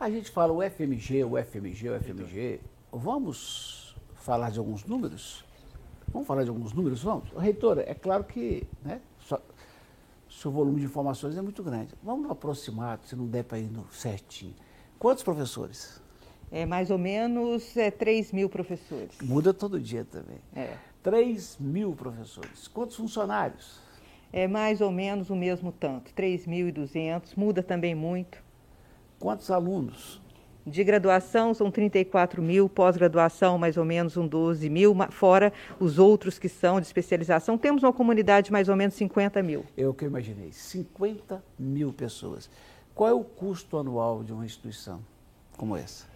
A 0.01 0.09
gente 0.09 0.31
fala 0.31 0.53
o 0.53 0.63
FMG, 0.63 1.25
o 1.25 1.37
FMG, 1.37 1.91
o 1.91 2.01
FMG. 2.01 2.61
Vamos 2.93 3.97
falar 4.15 4.49
de 4.51 4.61
alguns 4.61 4.85
números? 4.85 5.45
Vamos 6.13 6.29
falar 6.29 6.45
de 6.45 6.51
alguns 6.51 6.73
números? 6.73 7.03
Vamos? 7.03 7.31
Reitora, 7.37 7.83
é 7.85 7.95
claro 7.95 8.23
que 8.23 8.65
né, 8.85 9.01
só, 9.19 9.43
seu 10.31 10.53
volume 10.53 10.79
de 10.79 10.87
informações 10.87 11.37
é 11.37 11.43
muito 11.43 11.65
grande. 11.65 11.95
Vamos 12.01 12.27
no 12.27 12.31
aproximado, 12.31 13.07
se 13.07 13.17
não 13.17 13.27
der 13.27 13.43
para 13.43 13.59
ir 13.59 13.69
no 13.73 13.91
certinho. 13.91 14.55
Quantos 15.01 15.25
professores? 15.25 16.01
É 16.53 16.65
mais 16.65 16.93
ou 16.93 16.99
menos 16.99 17.77
é, 17.77 17.91
3 17.91 18.31
mil 18.31 18.49
professores. 18.49 19.19
Muda 19.21 19.53
todo 19.53 19.81
dia 19.81 20.05
também. 20.05 20.39
É. 20.55 20.77
3 21.03 21.57
mil 21.59 21.93
professores. 21.93 22.69
Quantos 22.69 22.95
funcionários? 22.95 23.81
É 24.33 24.47
mais 24.47 24.81
ou 24.81 24.93
menos 24.93 25.29
o 25.29 25.35
mesmo 25.35 25.73
tanto, 25.73 26.13
3.200, 26.13 27.37
muda 27.37 27.65
também 27.65 27.97
muito. 27.97 28.47
Quantos 29.19 29.51
alunos? 29.51 30.21
De 30.65 30.85
graduação 30.85 31.55
são 31.55 31.71
34 31.71 32.43
mil, 32.43 32.69
pós-graduação 32.69 33.59
mais 33.59 33.77
ou 33.77 33.85
menos 33.85 34.17
um 34.17 34.29
12 34.29 34.69
mil, 34.69 34.95
fora 35.11 35.53
os 35.81 35.99
outros 35.99 36.39
que 36.39 36.49
são 36.49 36.79
de 36.79 36.87
especialização. 36.87 37.57
Temos 37.57 37.83
uma 37.83 37.93
comunidade 37.93 38.47
de 38.47 38.53
mais 38.53 38.69
ou 38.69 38.77
menos 38.77 38.95
50 38.95 39.43
mil. 39.43 39.65
Eu 39.77 39.95
que 39.95 40.05
imaginei, 40.05 40.53
50 40.53 41.43
mil 41.59 41.93
pessoas. 41.93 42.51
Qual 42.95 43.09
é 43.09 43.15
o 43.15 43.25
custo 43.25 43.79
anual 43.79 44.23
de 44.23 44.33
uma 44.33 44.45
instituição 44.45 45.01
como 45.57 45.75
essa? 45.77 46.07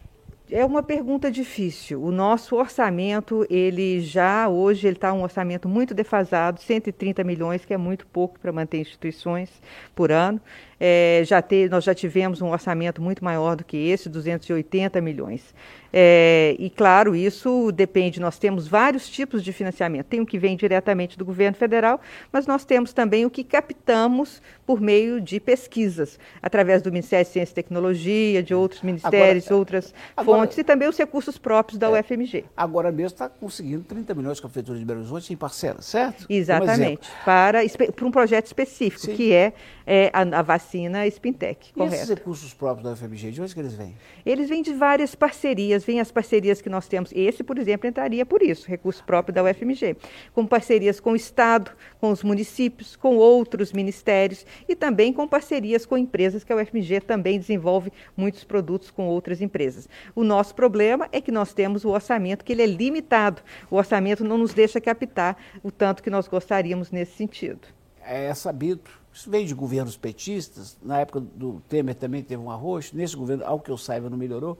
É 0.50 0.64
uma 0.66 0.82
pergunta 0.82 1.30
difícil. 1.30 2.02
O 2.02 2.10
nosso 2.10 2.56
orçamento, 2.56 3.46
ele 3.48 4.00
já 4.00 4.50
hoje 4.50 4.86
ele 4.86 4.96
está 4.96 5.10
um 5.10 5.22
orçamento 5.22 5.66
muito 5.66 5.94
defasado, 5.94 6.60
130 6.60 7.24
milhões, 7.24 7.64
que 7.64 7.72
é 7.72 7.78
muito 7.78 8.06
pouco 8.06 8.38
para 8.38 8.52
manter 8.52 8.78
instituições 8.78 9.48
por 9.94 10.12
ano. 10.12 10.38
É, 10.84 11.22
já 11.24 11.40
ter, 11.40 11.70
nós 11.70 11.84
já 11.84 11.94
tivemos 11.94 12.42
um 12.42 12.50
orçamento 12.50 13.00
muito 13.00 13.24
maior 13.24 13.54
do 13.54 13.62
que 13.62 13.76
esse, 13.76 14.08
280 14.08 15.00
milhões. 15.00 15.54
É, 15.92 16.56
e 16.58 16.70
claro, 16.70 17.14
isso 17.14 17.70
depende, 17.70 18.18
nós 18.18 18.36
temos 18.36 18.66
vários 18.66 19.08
tipos 19.08 19.44
de 19.44 19.52
financiamento. 19.52 20.06
Tem 20.06 20.20
o 20.20 20.26
que 20.26 20.38
vem 20.38 20.56
diretamente 20.56 21.16
do 21.16 21.24
governo 21.24 21.56
federal, 21.56 22.00
mas 22.32 22.46
nós 22.46 22.64
temos 22.64 22.92
também 22.92 23.26
o 23.26 23.30
que 23.30 23.44
captamos 23.44 24.42
por 24.66 24.80
meio 24.80 25.20
de 25.20 25.38
pesquisas, 25.38 26.18
através 26.42 26.82
do 26.82 26.90
Ministério 26.90 27.26
de 27.26 27.30
Ciência 27.30 27.52
e 27.52 27.54
Tecnologia, 27.54 28.42
de 28.42 28.54
outros 28.54 28.80
ministérios, 28.82 29.46
agora, 29.46 29.58
outras 29.58 29.94
agora, 30.16 30.40
fontes, 30.40 30.58
e 30.58 30.64
também 30.64 30.88
os 30.88 30.96
recursos 30.96 31.36
próprios 31.36 31.78
da 31.78 31.88
é, 31.88 32.00
UFMG. 32.00 32.44
Agora 32.56 32.90
mesmo 32.90 33.14
está 33.14 33.28
conseguindo 33.28 33.84
30 33.84 34.14
milhões 34.14 34.40
com 34.40 34.48
a 34.48 34.50
Prefeitura 34.50 34.78
de 34.78 34.84
Belo 34.84 35.00
Horizonte 35.00 35.32
em 35.32 35.36
parcela, 35.36 35.82
certo? 35.82 36.26
Exatamente, 36.28 37.08
para, 37.24 37.60
para 37.94 38.06
um 38.06 38.10
projeto 38.10 38.46
específico, 38.46 39.02
Sim. 39.02 39.14
que 39.14 39.32
é, 39.32 39.52
é 39.86 40.10
a, 40.12 40.22
a 40.22 40.42
vacina 40.42 40.71
vacina 40.72 41.06
Spintec, 41.06 41.70
e 41.70 41.72
correto. 41.72 41.94
esses 41.94 42.08
recursos 42.08 42.54
próprios 42.54 42.84
da 42.84 42.92
UFMG, 42.92 43.30
de 43.30 43.42
onde 43.42 43.52
que 43.52 43.60
eles 43.60 43.74
vêm? 43.74 43.94
Eles 44.24 44.48
vêm 44.48 44.62
de 44.62 44.72
várias 44.72 45.14
parcerias, 45.14 45.84
vêm 45.84 46.00
as 46.00 46.10
parcerias 46.10 46.62
que 46.62 46.70
nós 46.70 46.88
temos. 46.88 47.12
Esse, 47.14 47.42
por 47.42 47.58
exemplo, 47.58 47.86
entraria 47.86 48.24
por 48.24 48.42
isso, 48.42 48.68
recurso 48.68 49.04
próprio 49.04 49.34
da 49.34 49.42
UFMG, 49.42 49.96
com 50.32 50.46
parcerias 50.46 50.98
com 50.98 51.12
o 51.12 51.16
Estado, 51.16 51.72
com 52.00 52.10
os 52.10 52.22
municípios, 52.22 52.96
com 52.96 53.16
outros 53.16 53.72
ministérios 53.72 54.46
e 54.66 54.74
também 54.74 55.12
com 55.12 55.28
parcerias 55.28 55.84
com 55.84 55.98
empresas, 55.98 56.42
que 56.42 56.52
a 56.52 56.56
UFMG 56.56 57.00
também 57.00 57.38
desenvolve 57.38 57.92
muitos 58.16 58.44
produtos 58.44 58.90
com 58.90 59.06
outras 59.06 59.40
empresas. 59.40 59.88
O 60.14 60.24
nosso 60.24 60.54
problema 60.54 61.08
é 61.12 61.20
que 61.20 61.30
nós 61.30 61.52
temos 61.52 61.84
o 61.84 61.90
orçamento 61.90 62.44
que 62.44 62.52
ele 62.52 62.62
é 62.62 62.66
limitado. 62.66 63.42
O 63.70 63.76
orçamento 63.76 64.24
não 64.24 64.38
nos 64.38 64.54
deixa 64.54 64.80
captar 64.80 65.36
o 65.62 65.70
tanto 65.70 66.02
que 66.02 66.10
nós 66.10 66.26
gostaríamos 66.26 66.90
nesse 66.90 67.12
sentido. 67.12 67.68
É 68.04 68.32
sabido 68.34 69.01
isso 69.12 69.30
veio 69.30 69.46
de 69.46 69.54
governos 69.54 69.96
petistas, 69.96 70.76
na 70.82 71.00
época 71.00 71.20
do 71.20 71.60
Temer 71.68 71.94
também 71.94 72.22
teve 72.22 72.42
um 72.42 72.50
arroz, 72.50 72.92
nesse 72.92 73.14
governo, 73.14 73.44
ao 73.44 73.60
que 73.60 73.70
eu 73.70 73.76
saiba, 73.76 74.08
não 74.08 74.16
melhorou. 74.16 74.58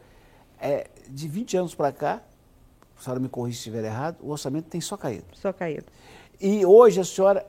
É, 0.61 0.89
de 1.09 1.27
20 1.27 1.57
anos 1.57 1.75
para 1.75 1.91
cá, 1.91 2.23
a 2.97 3.03
senhora 3.03 3.19
me 3.19 3.29
corrija 3.29 3.57
se 3.57 3.61
estiver 3.61 3.85
errado, 3.85 4.19
o 4.21 4.31
orçamento 4.31 4.67
tem 4.67 4.81
só 4.81 4.97
caído. 4.97 5.25
Só 5.33 5.53
caído. 5.53 5.87
E 6.41 6.67
hoje 6.67 7.01
a 7.01 7.05
senhora 7.05 7.47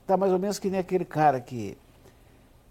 está 0.00 0.16
mais 0.16 0.32
ou 0.32 0.38
menos 0.38 0.58
que 0.58 0.68
nem 0.68 0.80
aquele 0.80 1.04
cara 1.04 1.40
que 1.40 1.78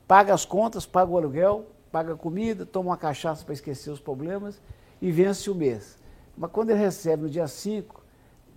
paga 0.08 0.34
as 0.34 0.46
contas, 0.46 0.86
paga 0.86 1.10
o 1.12 1.18
aluguel, 1.18 1.66
paga 1.92 2.14
a 2.14 2.18
comida, 2.18 2.66
toma 2.66 2.90
uma 2.90 2.98
cachaça 2.98 3.46
para 3.46 3.54
esquecer 3.54 3.90
os 3.90 4.00
problemas 4.00 4.62
e 5.02 5.12
vence 5.12 5.50
o 5.50 5.56
mês. 5.56 5.98
Mas 6.38 6.52
quando 6.52 6.72
ele 6.72 6.80
recebe 6.80 7.24
no 7.24 7.30
dia 7.30 7.48
5 7.48 8.04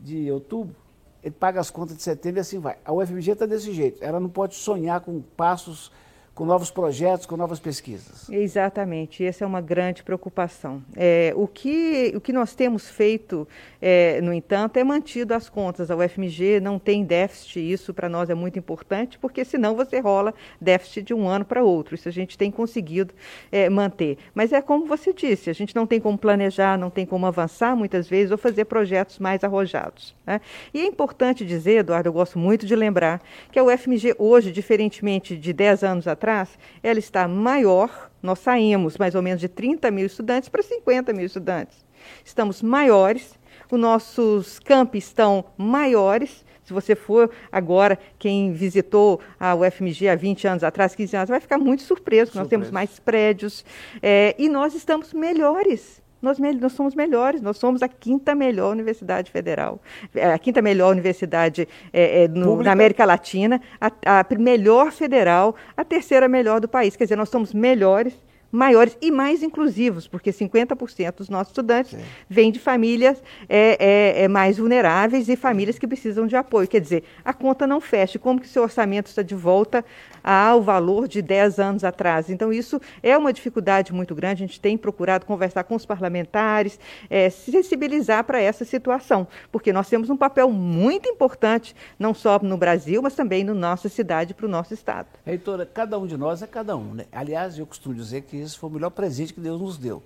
de 0.01 0.31
outubro, 0.33 0.75
ele 1.23 1.35
paga 1.35 1.61
as 1.61 1.71
contas 1.71 1.97
de 1.97 2.03
setembro 2.03 2.39
e 2.39 2.43
assim 2.43 2.59
vai. 2.59 2.77
A 2.85 2.93
UFMG 2.93 3.33
está 3.33 3.47
desse 3.47 3.73
jeito. 3.73 4.03
Ela 4.03 4.21
não 4.21 4.29
pode 4.29 4.55
sonhar 4.55 5.01
com 5.01 5.21
passos 5.37 5.91
com 6.39 6.45
novos 6.45 6.71
projetos, 6.71 7.27
com 7.27 7.37
novas 7.37 7.59
pesquisas. 7.59 8.31
Exatamente, 8.31 9.25
essa 9.25 9.43
é 9.43 9.47
uma 9.47 9.61
grande 9.61 10.05
preocupação. 10.05 10.81
É, 10.95 11.33
o, 11.35 11.49
que, 11.49 12.13
o 12.15 12.21
que 12.21 12.33
nós 12.33 12.55
temos 12.55 12.89
feito, 12.89 13.47
é, 13.83 14.21
no 14.21 14.33
entanto, 14.33 14.77
é 14.77 14.85
mantido 14.85 15.35
as 15.35 15.49
contas. 15.49 15.91
A 15.91 15.97
UFMG 15.97 16.61
não 16.61 16.79
tem 16.79 17.05
déficit, 17.05 17.59
isso 17.59 17.93
para 17.93 18.09
nós 18.09 18.31
é 18.31 18.37
muito 18.37 18.57
importante, 18.57 19.19
porque 19.19 19.45
senão 19.45 19.75
você 19.75 19.99
rola 19.99 20.33
déficit 20.61 21.07
de 21.07 21.13
um 21.13 21.29
ano 21.29 21.45
para 21.45 21.65
outro. 21.65 21.97
Isso 21.97 22.09
a 22.09 22.13
gente 22.13 22.39
tem 22.39 22.53
conseguido 22.53 23.13
é, 23.51 23.69
manter. 23.69 24.17
Mas 24.33 24.53
é 24.53 24.63
como 24.63 24.87
você 24.87 25.13
disse, 25.13 25.51
a 25.51 25.53
gente 25.53 25.75
não 25.75 25.89
tem 25.89 26.01
como 26.01 26.17
planejar, 26.17 26.79
não 26.79 26.89
tem 26.89 27.05
como 27.05 27.27
avançar 27.27 27.75
muitas 27.75 28.09
vezes 28.09 28.31
ou 28.31 28.39
fazer 28.39 28.67
projetos 28.67 29.19
mais 29.19 29.43
arrojados. 29.43 30.15
Né? 30.25 30.41
E 30.73 30.83
é 30.83 30.87
importante 30.87 31.45
dizer, 31.45 31.79
Eduardo, 31.79 32.09
eu 32.09 32.13
gosto 32.13 32.39
muito 32.39 32.65
de 32.65 32.77
lembrar, 32.77 33.21
que 33.51 33.59
a 33.59 33.65
UFMG 33.65 34.15
hoje, 34.21 34.53
diferentemente 34.53 35.37
de 35.37 35.53
10 35.53 35.83
anos 35.83 36.07
atrás, 36.07 36.28
atrás, 36.29 36.59
ela 36.83 36.99
está 36.99 37.27
maior, 37.27 38.11
nós 38.23 38.39
saímos 38.41 38.99
mais 38.99 39.15
ou 39.15 39.23
menos 39.23 39.41
de 39.41 39.49
30 39.49 39.91
mil 39.91 40.05
estudantes 40.05 40.49
para 40.49 40.63
50 40.63 41.13
mil 41.15 41.25
estudantes. 41.25 41.87
Estamos 42.25 42.61
maiores, 42.61 43.39
os 43.71 43.81
nossos 43.81 44.59
campi 44.59 44.99
estão 44.99 45.47
maiores. 45.57 46.45
Se 46.63 46.73
você 46.75 46.95
for 46.95 47.31
agora, 47.51 47.99
quem 48.19 48.53
visitou 48.53 49.21
a 49.41 49.55
UFMG 49.55 50.09
há 50.09 50.15
20 50.15 50.47
anos 50.47 50.65
atrás, 50.65 50.95
15 50.95 51.17
anos, 51.17 51.31
vai 51.31 51.41
ficar 51.41 51.57
muito 51.57 51.83
surpreso, 51.83 52.33
nós 52.35 52.47
temos 52.47 52.71
mais 52.71 52.99
prédios 53.01 53.65
é, 54.03 54.35
e 54.39 54.51
nós 54.51 54.75
estamos 54.75 55.15
melhores. 55.15 56.03
Nós, 56.21 56.39
nós, 56.39 56.73
somos 56.73 56.95
melhores, 56.95 57.41
nós 57.41 57.57
somos 57.59 57.83
a 57.83 57.89
quinta 57.89 58.35
melhor 58.35 58.73
universidade 58.73 59.31
federal, 59.31 59.81
é, 60.15 60.33
a 60.33 60.39
quinta 60.39 60.61
melhor 60.61 60.91
universidade 60.91 61.69
é, 61.93 62.25
é, 62.25 62.29
no, 62.29 62.63
na 62.63 62.73
América 62.73 63.05
Latina, 63.05 63.61
a, 63.81 64.21
a 64.21 64.27
melhor 64.39 64.91
federal, 64.91 65.55
a 65.77 65.85
terceira 65.85 66.29
melhor 66.29 66.61
do 66.61 66.69
país. 66.69 66.97
Quer 66.97 67.05
dizer, 67.05 67.17
nós 67.17 67.29
somos 67.29 67.55
melhores 67.55 68.15
maiores 68.51 68.97
e 69.01 69.11
mais 69.11 69.43
inclusivos, 69.43 70.09
porque 70.09 70.31
50% 70.31 71.17
dos 71.17 71.29
nossos 71.29 71.51
estudantes 71.51 71.93
Sim. 71.93 72.03
vêm 72.29 72.51
de 72.51 72.59
famílias 72.59 73.23
é, 73.49 73.77
é, 73.79 74.25
é, 74.25 74.29
mais 74.29 74.59
vulneráveis 74.59 75.29
e 75.29 75.37
famílias 75.37 75.79
que 75.79 75.87
precisam 75.87 76.27
de 76.27 76.35
apoio. 76.35 76.67
Quer 76.67 76.81
dizer, 76.81 77.05
a 77.25 77.33
conta 77.33 77.67
não 77.67 77.81
fecha. 77.81 78.19
Como 78.19 78.41
que 78.41 78.47
o 78.47 78.51
seu 78.51 78.63
orçamento 78.63 79.07
está 79.07 79.23
de 79.23 79.35
volta 79.35 79.85
ao 80.29 80.61
valor 80.61 81.09
de 81.09 81.23
10 81.23 81.59
anos 81.59 81.85
atrás? 81.85 82.29
Então, 82.29 82.53
isso 82.53 82.79
é 83.03 83.17
uma 83.17 83.33
dificuldade 83.33 83.95
muito 83.95 84.15
grande. 84.15 84.45
A 84.45 84.47
gente 84.47 84.61
tem 84.61 84.77
procurado 84.77 85.25
conversar 85.25 85.65
com 85.65 85.75
os 85.75 85.87
parlamentares, 85.87 86.79
é, 87.09 87.31
sensibilizar 87.31 88.23
para 88.25 88.39
essa 88.39 88.63
situação, 88.63 89.27
porque 89.51 89.73
nós 89.73 89.89
temos 89.89 90.11
um 90.11 90.17
papel 90.19 90.51
muito 90.51 91.09
importante, 91.09 91.75
não 91.99 92.13
só 92.13 92.39
no 92.41 92.59
Brasil, 92.59 93.01
mas 93.01 93.15
também 93.15 93.43
na 93.43 93.55
nossa 93.55 93.89
cidade, 93.89 94.35
para 94.35 94.45
o 94.45 94.49
nosso 94.49 94.75
Estado. 94.75 95.09
Reitora, 95.25 95.65
cada 95.65 95.99
um 95.99 96.07
de 96.07 96.19
nós 96.19 96.43
é 96.43 96.47
cada 96.47 96.77
um. 96.77 96.93
Né? 96.93 97.07
Aliás, 97.11 97.59
eu 97.59 97.67
costumo 97.67 97.95
dizer 97.95 98.23
que 98.23 98.37
esse 98.37 98.59
foi 98.59 98.69
o 98.69 98.73
melhor 98.75 98.91
presente 98.91 99.33
que 99.33 99.41
Deus 99.41 99.59
nos 99.59 99.79
deu. 99.79 100.03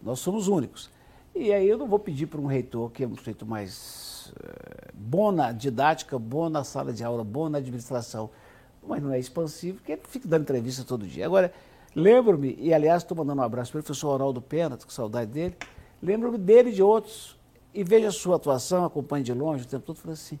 Nós 0.00 0.18
somos 0.20 0.48
únicos. 0.48 0.90
E 1.34 1.52
aí 1.52 1.68
eu 1.68 1.76
não 1.76 1.86
vou 1.86 1.98
pedir 1.98 2.26
para 2.26 2.40
um 2.40 2.46
reitor 2.46 2.90
que 2.90 3.04
é 3.04 3.06
um 3.06 3.14
sujeito 3.14 3.44
mais 3.44 4.32
uh, 4.34 4.92
bom 4.94 5.30
na 5.30 5.52
didática, 5.52 6.18
bom 6.18 6.48
na 6.48 6.64
sala 6.64 6.90
de 6.90 7.04
aula, 7.04 7.22
bom 7.22 7.50
na 7.50 7.58
administração, 7.58 8.30
mas 8.88 9.02
não 9.02 9.12
é 9.12 9.18
expansivo, 9.18 9.80
que 9.82 9.92
ele 9.92 10.02
fica 10.08 10.26
dando 10.26 10.42
entrevista 10.42 10.82
todo 10.84 11.06
dia. 11.06 11.26
Agora, 11.26 11.52
lembro-me, 11.94 12.56
e 12.58 12.72
aliás 12.72 13.02
estou 13.02 13.16
mandando 13.16 13.40
um 13.40 13.44
abraço 13.44 13.70
para 13.72 13.80
o 13.80 13.82
professor 13.82 14.12
Ronaldo 14.12 14.40
Pena, 14.40 14.76
com 14.76 14.90
saudade 14.90 15.30
dele, 15.30 15.56
lembro-me 16.02 16.38
dele 16.38 16.70
e 16.70 16.72
de 16.72 16.82
outros, 16.82 17.36
e 17.74 17.84
veja 17.84 18.08
a 18.08 18.12
sua 18.12 18.36
atuação, 18.36 18.84
acompanhe 18.84 19.22
de 19.22 19.32
longe 19.32 19.64
o 19.64 19.66
tempo 19.66 19.84
todo, 19.84 19.96
falei 19.96 20.14
assim, 20.14 20.38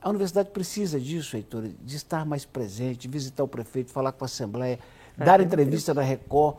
a 0.00 0.08
universidade 0.08 0.50
precisa 0.50 1.00
disso, 1.00 1.32
reitor, 1.32 1.64
de 1.82 1.96
estar 1.96 2.24
mais 2.24 2.44
presente, 2.44 3.00
de 3.00 3.08
visitar 3.08 3.42
o 3.42 3.48
prefeito, 3.48 3.90
falar 3.90 4.12
com 4.12 4.24
a 4.24 4.26
Assembleia, 4.26 4.78
dar 5.16 5.40
entrevista 5.40 5.92
na 5.92 6.02
Record, 6.02 6.58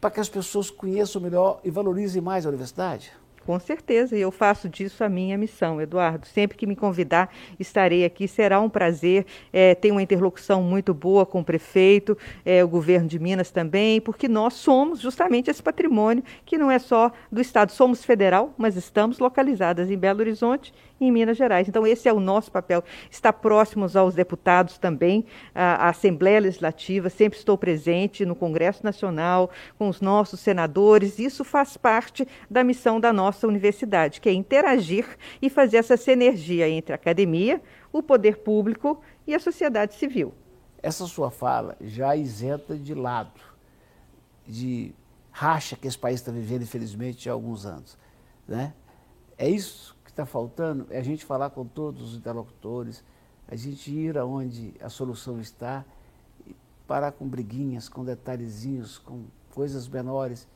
para 0.00 0.10
que 0.10 0.20
as 0.20 0.28
pessoas 0.28 0.70
conheçam 0.70 1.20
melhor 1.20 1.60
e 1.64 1.70
valorizem 1.70 2.22
mais 2.22 2.46
a 2.46 2.48
universidade? 2.48 3.12
Com 3.44 3.58
certeza, 3.58 4.16
e 4.16 4.20
eu 4.20 4.30
faço 4.30 4.68
disso 4.68 5.02
a 5.02 5.08
minha 5.08 5.36
missão, 5.36 5.80
Eduardo. 5.80 6.26
Sempre 6.26 6.56
que 6.56 6.66
me 6.66 6.76
convidar, 6.76 7.28
estarei 7.58 8.04
aqui. 8.04 8.28
Será 8.28 8.60
um 8.60 8.68
prazer. 8.68 9.26
É, 9.52 9.74
tenho 9.74 9.94
uma 9.94 10.02
interlocução 10.02 10.62
muito 10.62 10.94
boa 10.94 11.26
com 11.26 11.40
o 11.40 11.44
prefeito, 11.44 12.16
é, 12.44 12.62
o 12.62 12.68
governo 12.68 13.08
de 13.08 13.18
Minas 13.18 13.50
também, 13.50 14.00
porque 14.00 14.28
nós 14.28 14.54
somos 14.54 15.00
justamente 15.00 15.50
esse 15.50 15.62
patrimônio 15.62 16.22
que 16.44 16.56
não 16.56 16.70
é 16.70 16.78
só 16.78 17.10
do 17.30 17.40
Estado. 17.40 17.72
Somos 17.72 18.04
federal, 18.04 18.54
mas 18.56 18.76
estamos 18.76 19.18
localizadas 19.18 19.90
em 19.90 19.98
Belo 19.98 20.20
Horizonte 20.20 20.72
em 21.00 21.10
Minas 21.10 21.36
Gerais. 21.36 21.68
Então, 21.68 21.86
esse 21.86 22.08
é 22.08 22.12
o 22.12 22.20
nosso 22.20 22.50
papel, 22.50 22.84
estar 23.10 23.32
próximos 23.32 23.96
aos 23.96 24.14
deputados 24.14 24.78
também, 24.78 25.24
a, 25.54 25.86
a 25.86 25.88
Assembleia 25.88 26.40
Legislativa, 26.40 27.10
sempre 27.10 27.38
estou 27.38 27.58
presente 27.58 28.24
no 28.24 28.36
Congresso 28.36 28.84
Nacional, 28.84 29.50
com 29.78 29.88
os 29.88 30.00
nossos 30.00 30.40
senadores, 30.40 31.18
isso 31.18 31.44
faz 31.44 31.76
parte 31.76 32.26
da 32.48 32.62
missão 32.62 33.00
da 33.00 33.12
nossa 33.12 33.31
universidade, 33.46 34.20
que 34.20 34.28
é 34.28 34.32
interagir 34.32 35.06
e 35.40 35.48
fazer 35.48 35.78
essa 35.78 35.96
sinergia 35.96 36.68
entre 36.68 36.92
a 36.92 36.96
academia, 36.96 37.60
o 37.92 38.02
poder 38.02 38.38
público 38.38 39.00
e 39.26 39.34
a 39.34 39.38
sociedade 39.38 39.94
civil. 39.94 40.34
Essa 40.82 41.06
sua 41.06 41.30
fala 41.30 41.76
já 41.80 42.16
isenta 42.16 42.76
de 42.76 42.94
lado, 42.94 43.40
de 44.46 44.94
racha 45.30 45.76
que 45.76 45.86
esse 45.86 45.98
país 45.98 46.20
está 46.20 46.32
vivendo, 46.32 46.62
infelizmente, 46.62 47.28
há 47.28 47.32
alguns 47.32 47.64
anos. 47.64 47.96
Né? 48.46 48.74
É 49.38 49.48
isso 49.48 49.96
que 50.04 50.10
está 50.10 50.26
faltando 50.26 50.86
é 50.90 50.98
a 50.98 51.02
gente 51.02 51.24
falar 51.24 51.50
com 51.50 51.64
todos 51.64 52.02
os 52.02 52.16
interlocutores, 52.16 53.02
a 53.48 53.56
gente 53.56 53.90
ir 53.90 54.18
aonde 54.18 54.74
a 54.80 54.88
solução 54.88 55.40
está, 55.40 55.84
parar 56.86 57.12
com 57.12 57.26
briguinhas, 57.26 57.88
com 57.88 58.04
detalhezinhos, 58.04 58.98
com 58.98 59.24
coisas 59.54 59.88
menores 59.88 60.48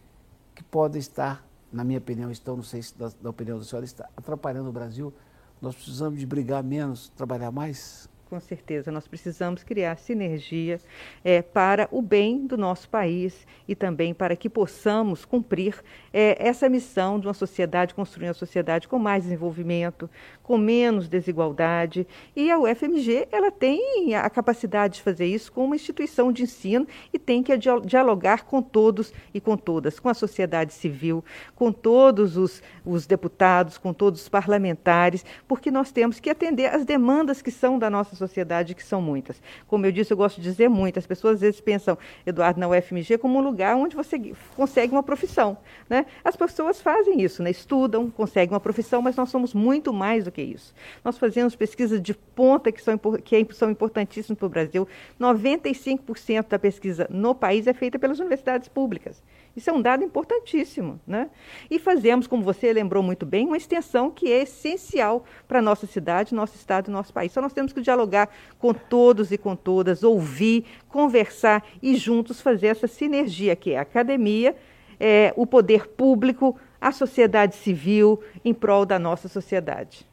que 0.55 0.63
podem 0.63 0.99
estar, 0.99 1.47
na 1.77 1.85
minha 1.85 1.99
opinião, 1.99 2.31
estão, 2.31 2.57
não 2.57 2.63
sei 2.63 2.83
se 2.83 2.97
da, 2.99 3.13
da 3.21 3.29
opinião 3.29 3.59
da 3.59 3.65
senhora, 3.65 3.85
está 3.85 4.09
atrapalhando 4.17 4.71
o 4.71 4.73
Brasil. 4.73 5.13
Nós 5.61 5.75
precisamos 5.75 6.19
de 6.19 6.27
brigar 6.27 6.65
menos, 6.65 7.11
trabalhar 7.11 7.51
mais? 7.51 8.09
Com 8.29 8.41
certeza, 8.41 8.91
nós 8.91 9.07
precisamos 9.07 9.63
criar 9.63 9.97
sinergia 9.99 10.81
é, 11.23 11.43
para 11.43 11.89
o 11.93 12.03
bem 12.03 12.45
do 12.45 12.57
nosso 12.57 12.89
país 12.89 13.47
e 13.69 13.75
também 13.77 14.13
para 14.13 14.35
que 14.35 14.51
possamos 14.51 15.25
cumprir 15.25 15.81
é, 16.13 16.37
essa 16.41 16.69
missão 16.69 17.21
de 17.21 17.29
uma 17.29 17.33
sociedade, 17.33 17.95
construir 17.95 18.27
uma 18.27 18.35
sociedade 18.35 18.89
com 18.89 18.99
mais 18.99 19.23
desenvolvimento, 19.23 20.11
com 20.43 20.59
menos 20.59 21.09
desigualdade. 21.09 22.05
E 22.35 22.51
a 22.51 22.59
UFMG 22.59 23.29
ela 23.31 23.53
tem 23.53 24.17
a 24.17 24.29
capacidade 24.29 24.95
de 24.95 25.03
fazer 25.03 25.27
isso 25.27 25.53
como 25.53 25.67
uma 25.67 25.77
instituição 25.77 26.33
de 26.33 26.43
ensino 26.43 26.85
e 27.13 27.21
tem 27.21 27.45
que 27.45 27.57
dialogar 27.57 28.45
com 28.45 28.61
todos 28.61 29.13
e 29.33 29.41
com 29.41 29.57
todas, 29.57 30.01
com 30.01 30.09
a 30.09 30.15
sociedade 30.15 30.73
civil, 30.73 31.25
com 31.55 31.71
todos 31.71 32.37
os, 32.37 32.61
os 32.85 33.07
deputados, 33.07 33.79
com 33.79 33.93
todos 33.93 34.23
os 34.23 34.29
parlamentares, 34.29 35.25
porque 35.47 35.71
nós 35.71 35.93
temos 35.93 36.19
que 36.19 36.29
atender 36.29 36.75
às 36.75 36.85
demandas 36.85 37.41
que 37.41 37.53
são 37.53 37.79
da 37.79 37.89
nossa 37.89 38.16
sociedade, 38.17 38.75
que 38.75 38.83
são 38.83 39.01
muitas. 39.01 39.41
Como 39.67 39.87
eu 39.87 39.93
disse, 39.93 40.13
eu 40.13 40.17
gosto 40.17 40.41
de 40.41 40.43
dizer 40.43 40.69
muito. 40.69 40.99
As 40.99 41.07
pessoas 41.07 41.35
às 41.35 41.41
vezes 41.41 41.61
pensam, 41.61 41.97
Eduardo, 42.25 42.59
na 42.59 42.69
UFMG 42.69 43.19
como 43.19 43.39
um 43.39 43.43
lugar 43.43 43.77
onde 43.77 43.95
você 43.95 44.33
consegue 44.57 44.93
uma 44.93 45.03
profissão. 45.03 45.57
Né? 45.89 46.07
As 46.25 46.37
pessoas 46.37 46.81
fazem 46.81 47.23
isso, 47.23 47.43
né? 47.43 47.51
estudam, 47.51 48.11
conseguem 48.11 48.53
uma 48.53 48.61
profissão, 48.61 49.01
mas 49.01 49.17
nós 49.17 49.29
somos 49.29 49.55
muito 49.55 49.93
mais 49.93 50.25
do 50.25 50.33
que 50.33 50.43
isso. 50.43 50.75
Nós 51.05 51.19
fazemos 51.19 51.55
pesquisas 51.55 52.01
de 52.01 52.15
ponta 52.15 52.73
que 52.73 52.83
são, 52.83 52.99
que 52.99 53.37
é, 53.37 53.47
são 53.53 53.71
importantíssimas 53.71 54.39
para 54.39 54.47
o 54.47 54.51
Brasil. 54.51 54.89
95% 55.21 56.49
da 56.49 56.59
pesquisa 56.59 57.07
no 57.11 57.35
país 57.35 57.67
é 57.67 57.73
feita 57.73 57.99
pelas 57.99 58.19
universidades 58.19 58.69
públicas. 58.69 59.23
Isso 59.57 59.71
é 59.71 59.73
um 59.73 59.81
dado 59.81 60.05
importantíssimo. 60.05 61.01
Né? 61.07 61.31
E 61.71 61.79
fazemos, 61.79 62.27
como 62.27 62.43
você 62.43 62.73
lembrou 62.73 63.03
muito 63.03 63.25
bem, 63.25 63.47
uma 63.47 63.57
extensão 63.57 64.11
que 64.11 64.31
é 64.31 64.43
essencial 64.43 65.25
para 65.49 65.61
a 65.61 65.63
nossa 65.63 65.87
cidade, 65.87 66.35
nosso 66.35 66.55
estado 66.57 66.89
e 66.89 66.91
nosso 66.93 67.13
país. 67.13 67.33
Então 67.33 67.43
nós 67.43 67.55
temos 67.55 67.73
que 67.73 67.81
dialogar 67.81 68.29
com 68.59 68.75
todos 68.75 69.33
e 69.33 69.39
com 69.39 69.57
todas, 69.57 70.03
ouvir, 70.03 70.67
conversar 70.89 71.65
e 71.83 71.97
juntos 71.97 72.41
fazer 72.41 72.67
essa 72.67 72.87
sinergia 72.87 73.57
que 73.57 73.73
é 73.73 73.79
a 73.79 73.83
academia, 73.83 74.55
é, 75.01 75.33
o 75.37 75.47
poder 75.47 75.89
público, 75.89 76.59
a 76.79 76.93
sociedade 76.93 77.57
civil 77.57 78.23
em 78.45 78.53
prol 78.53 78.85
da 78.85 78.99
nossa 78.99 79.29
sociedade. 79.29 80.07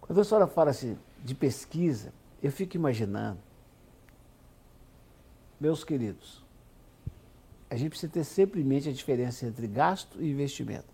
Quando 0.00 0.20
a 0.20 0.24
senhora 0.24 0.46
fala 0.46 0.70
assim, 0.70 0.96
de 1.24 1.34
pesquisa, 1.34 2.12
eu 2.42 2.52
fico 2.52 2.76
imaginando, 2.76 3.38
meus 5.58 5.82
queridos, 5.82 6.43
a 7.74 7.76
gente 7.76 7.90
precisa 7.90 8.12
ter 8.12 8.24
sempre 8.24 8.60
em 8.60 8.64
mente 8.64 8.88
a 8.88 8.92
diferença 8.92 9.44
entre 9.46 9.66
gasto 9.66 10.22
e 10.22 10.30
investimento. 10.30 10.84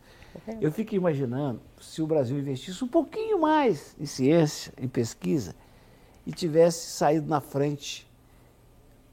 É. 0.49 0.57
Eu 0.61 0.73
fico 0.73 0.95
imaginando 0.95 1.61
se 1.79 2.01
o 2.01 2.07
Brasil 2.07 2.39
investisse 2.39 2.83
um 2.83 2.89
pouquinho 2.89 3.39
mais 3.39 3.95
em 4.01 4.07
ciência, 4.07 4.73
em 4.79 4.89
pesquisa, 4.89 5.55
e 6.27 6.33
tivesse 6.33 6.91
saído 6.91 7.29
na 7.29 7.41
frente 7.41 8.11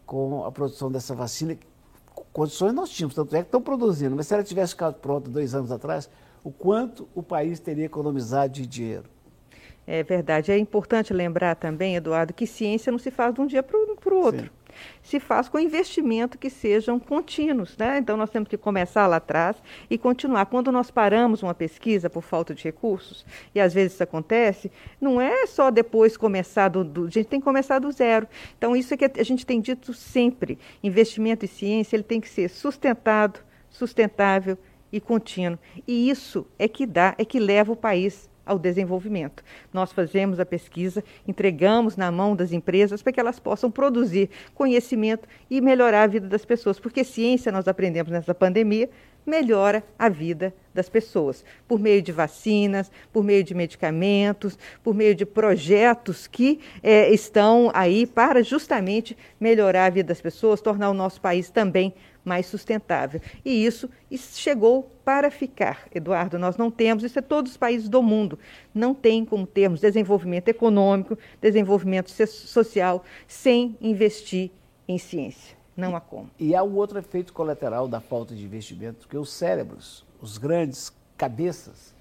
com 0.05 0.45
a 0.45 0.51
produção 0.51 0.89
dessa 0.89 1.13
vacina. 1.13 1.57
Condições 2.31 2.71
nós 2.71 2.89
tínhamos, 2.89 3.15
tanto 3.15 3.35
é 3.35 3.39
que 3.39 3.47
estão 3.47 3.61
produzindo, 3.61 4.15
mas 4.15 4.27
se 4.27 4.33
ela 4.33 4.43
tivesse 4.43 4.71
ficado 4.71 4.95
pronta 4.95 5.29
dois 5.29 5.53
anos 5.53 5.71
atrás, 5.71 6.09
o 6.43 6.51
quanto 6.51 7.05
o 7.13 7.21
país 7.21 7.59
teria 7.59 7.85
economizado 7.85 8.53
de 8.53 8.65
dinheiro. 8.65 9.09
É 9.85 10.03
verdade. 10.03 10.51
É 10.51 10.57
importante 10.57 11.13
lembrar 11.13 11.55
também, 11.55 11.95
Eduardo, 11.95 12.33
que 12.33 12.47
ciência 12.47 12.91
não 12.91 12.99
se 12.99 13.11
faz 13.11 13.33
de 13.33 13.41
um 13.41 13.47
dia 13.47 13.61
para 13.61 13.77
o 13.77 14.19
outro. 14.19 14.45
Sim 14.45 14.56
se 15.01 15.19
faz 15.19 15.47
com 15.47 15.59
investimento 15.59 16.37
que 16.37 16.49
sejam 16.49 16.99
contínuos. 16.99 17.77
Né? 17.77 17.97
Então, 17.97 18.17
nós 18.17 18.29
temos 18.29 18.49
que 18.49 18.57
começar 18.57 19.07
lá 19.07 19.17
atrás 19.17 19.55
e 19.89 19.97
continuar. 19.97 20.45
Quando 20.47 20.71
nós 20.71 20.91
paramos 20.91 21.43
uma 21.43 21.53
pesquisa 21.53 22.09
por 22.09 22.21
falta 22.21 22.53
de 22.53 22.63
recursos, 22.63 23.25
e 23.53 23.59
às 23.59 23.73
vezes 23.73 23.93
isso 23.93 24.03
acontece, 24.03 24.71
não 24.99 25.19
é 25.19 25.45
só 25.47 25.71
depois 25.71 26.17
começar 26.17 26.69
do, 26.69 26.83
do 26.83 27.05
a 27.05 27.09
gente 27.09 27.27
tem 27.27 27.39
que 27.39 27.45
começar 27.45 27.79
do 27.79 27.91
zero. 27.91 28.27
Então, 28.57 28.75
isso 28.75 28.93
é 28.93 28.97
que 28.97 29.19
a 29.19 29.23
gente 29.23 29.45
tem 29.45 29.61
dito 29.61 29.93
sempre: 29.93 30.57
investimento 30.83 31.45
em 31.45 31.47
ciência 31.47 31.95
ele 31.95 32.03
tem 32.03 32.19
que 32.19 32.29
ser 32.29 32.49
sustentado, 32.49 33.39
sustentável 33.69 34.57
e 34.91 34.99
contínuo. 34.99 35.59
E 35.87 36.09
isso 36.09 36.45
é 36.57 36.67
que 36.67 36.85
dá, 36.85 37.15
é 37.17 37.25
que 37.25 37.39
leva 37.39 37.71
o 37.71 37.75
país 37.75 38.29
ao 38.47 38.57
desenvolvimento. 38.57 39.43
Nós 39.73 39.91
fazemos 39.91 40.39
a 40.39 40.45
pesquisa, 40.45 41.03
entregamos 41.27 41.95
na 41.95 42.11
mão 42.11 42.35
das 42.35 42.51
empresas 42.51 43.01
para 43.01 43.13
que 43.13 43.19
elas 43.19 43.39
possam 43.39 43.69
produzir 43.69 44.29
conhecimento 44.55 45.27
e 45.49 45.61
melhorar 45.61 46.03
a 46.03 46.07
vida 46.07 46.27
das 46.27 46.45
pessoas, 46.45 46.79
porque 46.79 47.03
ciência 47.03 47.51
nós 47.51 47.67
aprendemos 47.67 48.11
nessa 48.11 48.33
pandemia 48.33 48.89
melhora 49.27 49.83
a 49.99 50.07
vida 50.07 50.53
das 50.73 50.87
pessoas, 50.87 51.43
por 51.67 51.79
meio 51.79 52.01
de 52.01 52.13
vacinas, 52.13 52.89
por 53.11 53.23
meio 53.23 53.43
de 53.43 53.53
medicamentos, 53.53 54.57
por 54.81 54.95
meio 54.95 55.13
de 55.13 55.25
projetos 55.25 56.27
que 56.27 56.61
é, 56.81 57.11
estão 57.11 57.69
aí 57.73 58.07
para 58.07 58.41
justamente 58.41 59.17
melhorar 59.37 59.87
a 59.87 59.89
vida 59.89 60.07
das 60.07 60.21
pessoas, 60.21 60.61
tornar 60.61 60.89
o 60.89 60.93
nosso 60.93 61.19
país 61.19 61.49
também 61.49 61.93
mais 62.27 62.45
sustentável. 62.45 63.21
E 63.43 63.65
isso, 63.65 63.89
chegou 64.11 64.91
para 65.03 65.31
ficar, 65.31 65.87
Eduardo. 65.95 66.37
Nós 66.37 66.57
não 66.57 66.69
temos, 66.69 67.03
isso 67.03 67.17
é 67.17 67.21
todos 67.21 67.51
os 67.51 67.57
países 67.57 67.87
do 67.87 68.03
mundo, 68.03 68.37
não 68.73 68.93
tem 68.93 69.23
como 69.23 69.47
termos 69.47 69.79
desenvolvimento 69.79 70.49
econômico, 70.49 71.17
desenvolvimento 71.41 72.09
social, 72.09 73.03
sem 73.27 73.77
investir 73.81 74.51
em 74.87 74.97
ciência. 74.97 75.55
Não 75.75 75.95
há 75.95 76.01
como. 76.01 76.29
E 76.39 76.55
há 76.55 76.63
um 76.63 76.75
outro 76.75 76.99
efeito 76.99 77.31
colateral 77.31 77.87
da 77.87 77.99
falta 77.99 78.35
de 78.35 78.43
investimento, 78.43 79.07
que 79.07 79.17
os 79.17 79.31
cérebros, 79.31 80.05
os 80.21 80.37
grandes 80.37 80.91
cabeças, 81.15 81.95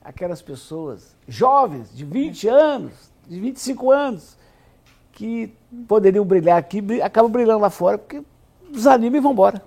aquelas 0.00 0.40
pessoas 0.40 1.16
jovens, 1.26 1.94
de 1.94 2.04
20 2.04 2.48
anos, 2.48 3.12
de 3.26 3.38
25 3.40 3.90
anos, 3.90 4.38
que 5.12 5.52
poderiam 5.88 6.24
brilhar 6.24 6.56
aqui, 6.56 6.80
acabam 7.02 7.30
brilhando 7.30 7.58
lá 7.60 7.70
fora, 7.70 7.98
porque 7.98 8.22
desanima 8.70 9.16
e 9.16 9.20
vão 9.20 9.32
embora. 9.32 9.62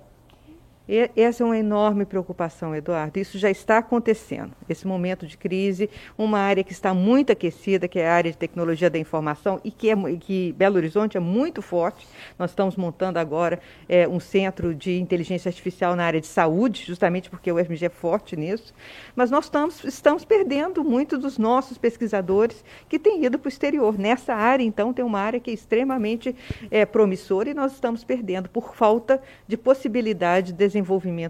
Essa 1.16 1.42
é 1.42 1.46
uma 1.46 1.56
enorme 1.56 2.04
preocupação, 2.04 2.76
Eduardo. 2.76 3.18
Isso 3.18 3.38
já 3.38 3.50
está 3.50 3.78
acontecendo. 3.78 4.52
Esse 4.68 4.86
momento 4.86 5.26
de 5.26 5.38
crise, 5.38 5.88
uma 6.18 6.38
área 6.38 6.62
que 6.62 6.72
está 6.72 6.92
muito 6.92 7.32
aquecida, 7.32 7.88
que 7.88 7.98
é 7.98 8.06
a 8.06 8.12
área 8.12 8.30
de 8.30 8.36
tecnologia 8.36 8.90
da 8.90 8.98
informação 8.98 9.58
e 9.64 9.70
que, 9.70 9.88
é, 9.88 9.96
que 10.20 10.52
Belo 10.52 10.76
Horizonte 10.76 11.16
é 11.16 11.20
muito 11.20 11.62
forte. 11.62 12.06
Nós 12.38 12.50
estamos 12.50 12.76
montando 12.76 13.18
agora 13.18 13.58
é, 13.88 14.06
um 14.06 14.20
centro 14.20 14.74
de 14.74 15.00
inteligência 15.00 15.48
artificial 15.48 15.96
na 15.96 16.04
área 16.04 16.20
de 16.20 16.26
saúde, 16.26 16.84
justamente 16.86 17.30
porque 17.30 17.50
o 17.50 17.58
FMG 17.58 17.86
é 17.86 17.88
forte 17.88 18.36
nisso. 18.36 18.74
Mas 19.16 19.30
nós 19.30 19.46
estamos, 19.46 19.82
estamos 19.84 20.26
perdendo 20.26 20.84
muito 20.84 21.16
dos 21.16 21.38
nossos 21.38 21.78
pesquisadores 21.78 22.62
que 22.86 22.98
têm 22.98 23.24
ido 23.24 23.38
para 23.38 23.48
o 23.48 23.50
exterior. 23.50 23.98
Nessa 23.98 24.34
área, 24.34 24.62
então, 24.62 24.92
tem 24.92 25.02
uma 25.02 25.20
área 25.20 25.40
que 25.40 25.50
é 25.50 25.54
extremamente 25.54 26.36
é, 26.70 26.84
promissora 26.84 27.48
e 27.48 27.54
nós 27.54 27.72
estamos 27.72 28.04
perdendo 28.04 28.50
por 28.50 28.74
falta 28.74 29.22
de 29.48 29.56
possibilidade 29.56 30.48
de 30.48 30.58
desenvolvimento 30.58 30.81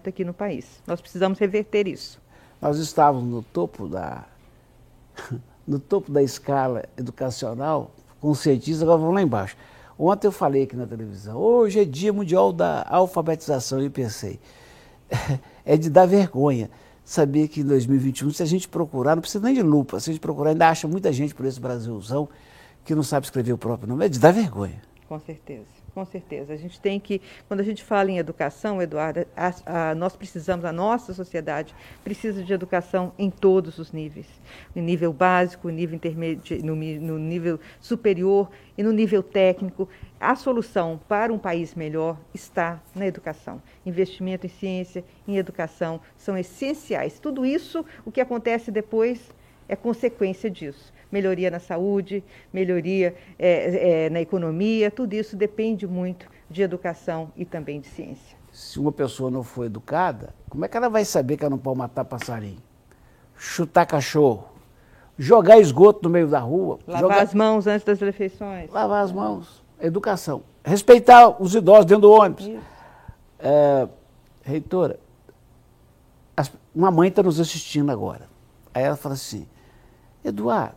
aqui 0.08 0.24
no 0.24 0.34
país. 0.34 0.82
Nós 0.86 1.00
precisamos 1.00 1.38
reverter 1.38 1.86
isso. 1.86 2.20
Nós 2.60 2.78
estávamos 2.78 3.28
no 3.28 3.42
topo 3.42 3.88
da, 3.88 4.24
no 5.66 5.78
topo 5.78 6.10
da 6.12 6.22
escala 6.22 6.84
educacional, 6.96 7.90
com 8.20 8.34
cientistas, 8.34 8.82
agora 8.82 8.98
vamos 8.98 9.14
lá 9.14 9.22
embaixo. 9.22 9.56
Ontem 9.98 10.26
eu 10.26 10.32
falei 10.32 10.62
aqui 10.62 10.76
na 10.76 10.86
televisão, 10.86 11.36
hoje 11.36 11.80
é 11.80 11.84
dia 11.84 12.12
mundial 12.12 12.52
da 12.52 12.86
alfabetização, 12.88 13.82
e 13.82 13.90
pensei, 13.90 14.40
é 15.64 15.76
de 15.76 15.90
dar 15.90 16.06
vergonha 16.06 16.70
saber 17.04 17.48
que 17.48 17.60
em 17.60 17.64
2021, 17.64 18.30
se 18.30 18.42
a 18.42 18.46
gente 18.46 18.68
procurar, 18.68 19.16
não 19.16 19.22
precisa 19.22 19.44
nem 19.44 19.54
de 19.54 19.62
lupa, 19.62 19.98
se 20.00 20.10
a 20.10 20.12
gente 20.12 20.22
procurar, 20.22 20.50
ainda 20.50 20.68
acha 20.68 20.86
muita 20.86 21.12
gente 21.12 21.34
por 21.34 21.44
esse 21.46 21.60
Brasilzão 21.60 22.28
que 22.84 22.94
não 22.94 23.02
sabe 23.02 23.26
escrever 23.26 23.52
o 23.52 23.58
próprio 23.58 23.88
nome, 23.88 24.06
é 24.06 24.08
de 24.08 24.18
dar 24.18 24.32
vergonha. 24.32 24.80
Com 25.08 25.18
certeza. 25.20 25.81
Com 25.94 26.06
certeza. 26.06 26.54
A 26.54 26.56
gente 26.56 26.80
tem 26.80 26.98
que, 26.98 27.20
quando 27.46 27.60
a 27.60 27.62
gente 27.62 27.84
fala 27.84 28.10
em 28.10 28.16
educação, 28.16 28.80
Eduardo, 28.80 29.26
a, 29.36 29.90
a, 29.90 29.94
nós 29.94 30.16
precisamos, 30.16 30.64
a 30.64 30.72
nossa 30.72 31.12
sociedade 31.12 31.74
precisa 32.02 32.42
de 32.42 32.50
educação 32.50 33.12
em 33.18 33.28
todos 33.28 33.78
os 33.78 33.92
níveis. 33.92 34.26
No 34.74 34.80
nível 34.80 35.12
básico, 35.12 35.68
no 35.68 35.74
nível 35.74 35.94
intermediário, 35.96 36.64
no, 36.64 36.74
no 36.74 37.18
nível 37.18 37.60
superior 37.78 38.50
e 38.76 38.82
no 38.82 38.90
nível 38.90 39.22
técnico. 39.22 39.86
A 40.18 40.34
solução 40.34 40.98
para 41.06 41.30
um 41.30 41.38
país 41.38 41.74
melhor 41.74 42.18
está 42.32 42.80
na 42.94 43.06
educação. 43.06 43.60
Investimento 43.84 44.46
em 44.46 44.50
ciência, 44.50 45.04
em 45.28 45.36
educação 45.36 46.00
são 46.16 46.38
essenciais. 46.38 47.18
Tudo 47.18 47.44
isso, 47.44 47.84
o 48.02 48.10
que 48.10 48.20
acontece 48.20 48.70
depois, 48.70 49.30
é 49.68 49.76
consequência 49.76 50.50
disso 50.50 50.92
melhoria 51.12 51.50
na 51.50 51.60
saúde, 51.60 52.24
melhoria 52.52 53.14
é, 53.38 54.06
é, 54.06 54.10
na 54.10 54.20
economia, 54.20 54.90
tudo 54.90 55.12
isso 55.12 55.36
depende 55.36 55.86
muito 55.86 56.26
de 56.50 56.62
educação 56.62 57.30
e 57.36 57.44
também 57.44 57.80
de 57.80 57.86
ciência. 57.88 58.36
Se 58.50 58.80
uma 58.80 58.90
pessoa 58.90 59.30
não 59.30 59.42
for 59.42 59.64
educada, 59.64 60.34
como 60.48 60.64
é 60.64 60.68
que 60.68 60.76
ela 60.76 60.88
vai 60.88 61.04
saber 61.04 61.36
que 61.36 61.44
ela 61.44 61.50
não 61.50 61.58
pode 61.58 61.78
matar 61.78 62.04
passarinho? 62.04 62.58
Chutar 63.36 63.86
cachorro? 63.86 64.48
Jogar 65.18 65.58
esgoto 65.58 66.00
no 66.02 66.10
meio 66.10 66.28
da 66.28 66.40
rua? 66.40 66.78
Lavar 66.86 67.00
jogar... 67.02 67.22
as 67.22 67.34
mãos 67.34 67.66
antes 67.66 67.84
das 67.84 68.00
refeições? 68.00 68.70
Lavar 68.70 69.04
as 69.04 69.12
mãos. 69.12 69.62
Educação. 69.80 70.42
Respeitar 70.64 71.42
os 71.42 71.54
idosos 71.54 71.86
dentro 71.86 72.02
do 72.02 72.10
ônibus. 72.10 72.50
É, 73.38 73.88
reitora, 74.42 74.98
uma 76.74 76.90
mãe 76.90 77.08
está 77.08 77.22
nos 77.22 77.40
assistindo 77.40 77.90
agora. 77.90 78.28
Aí 78.72 78.82
ela 78.82 78.96
fala 78.96 79.14
assim, 79.14 79.46
Eduardo, 80.24 80.76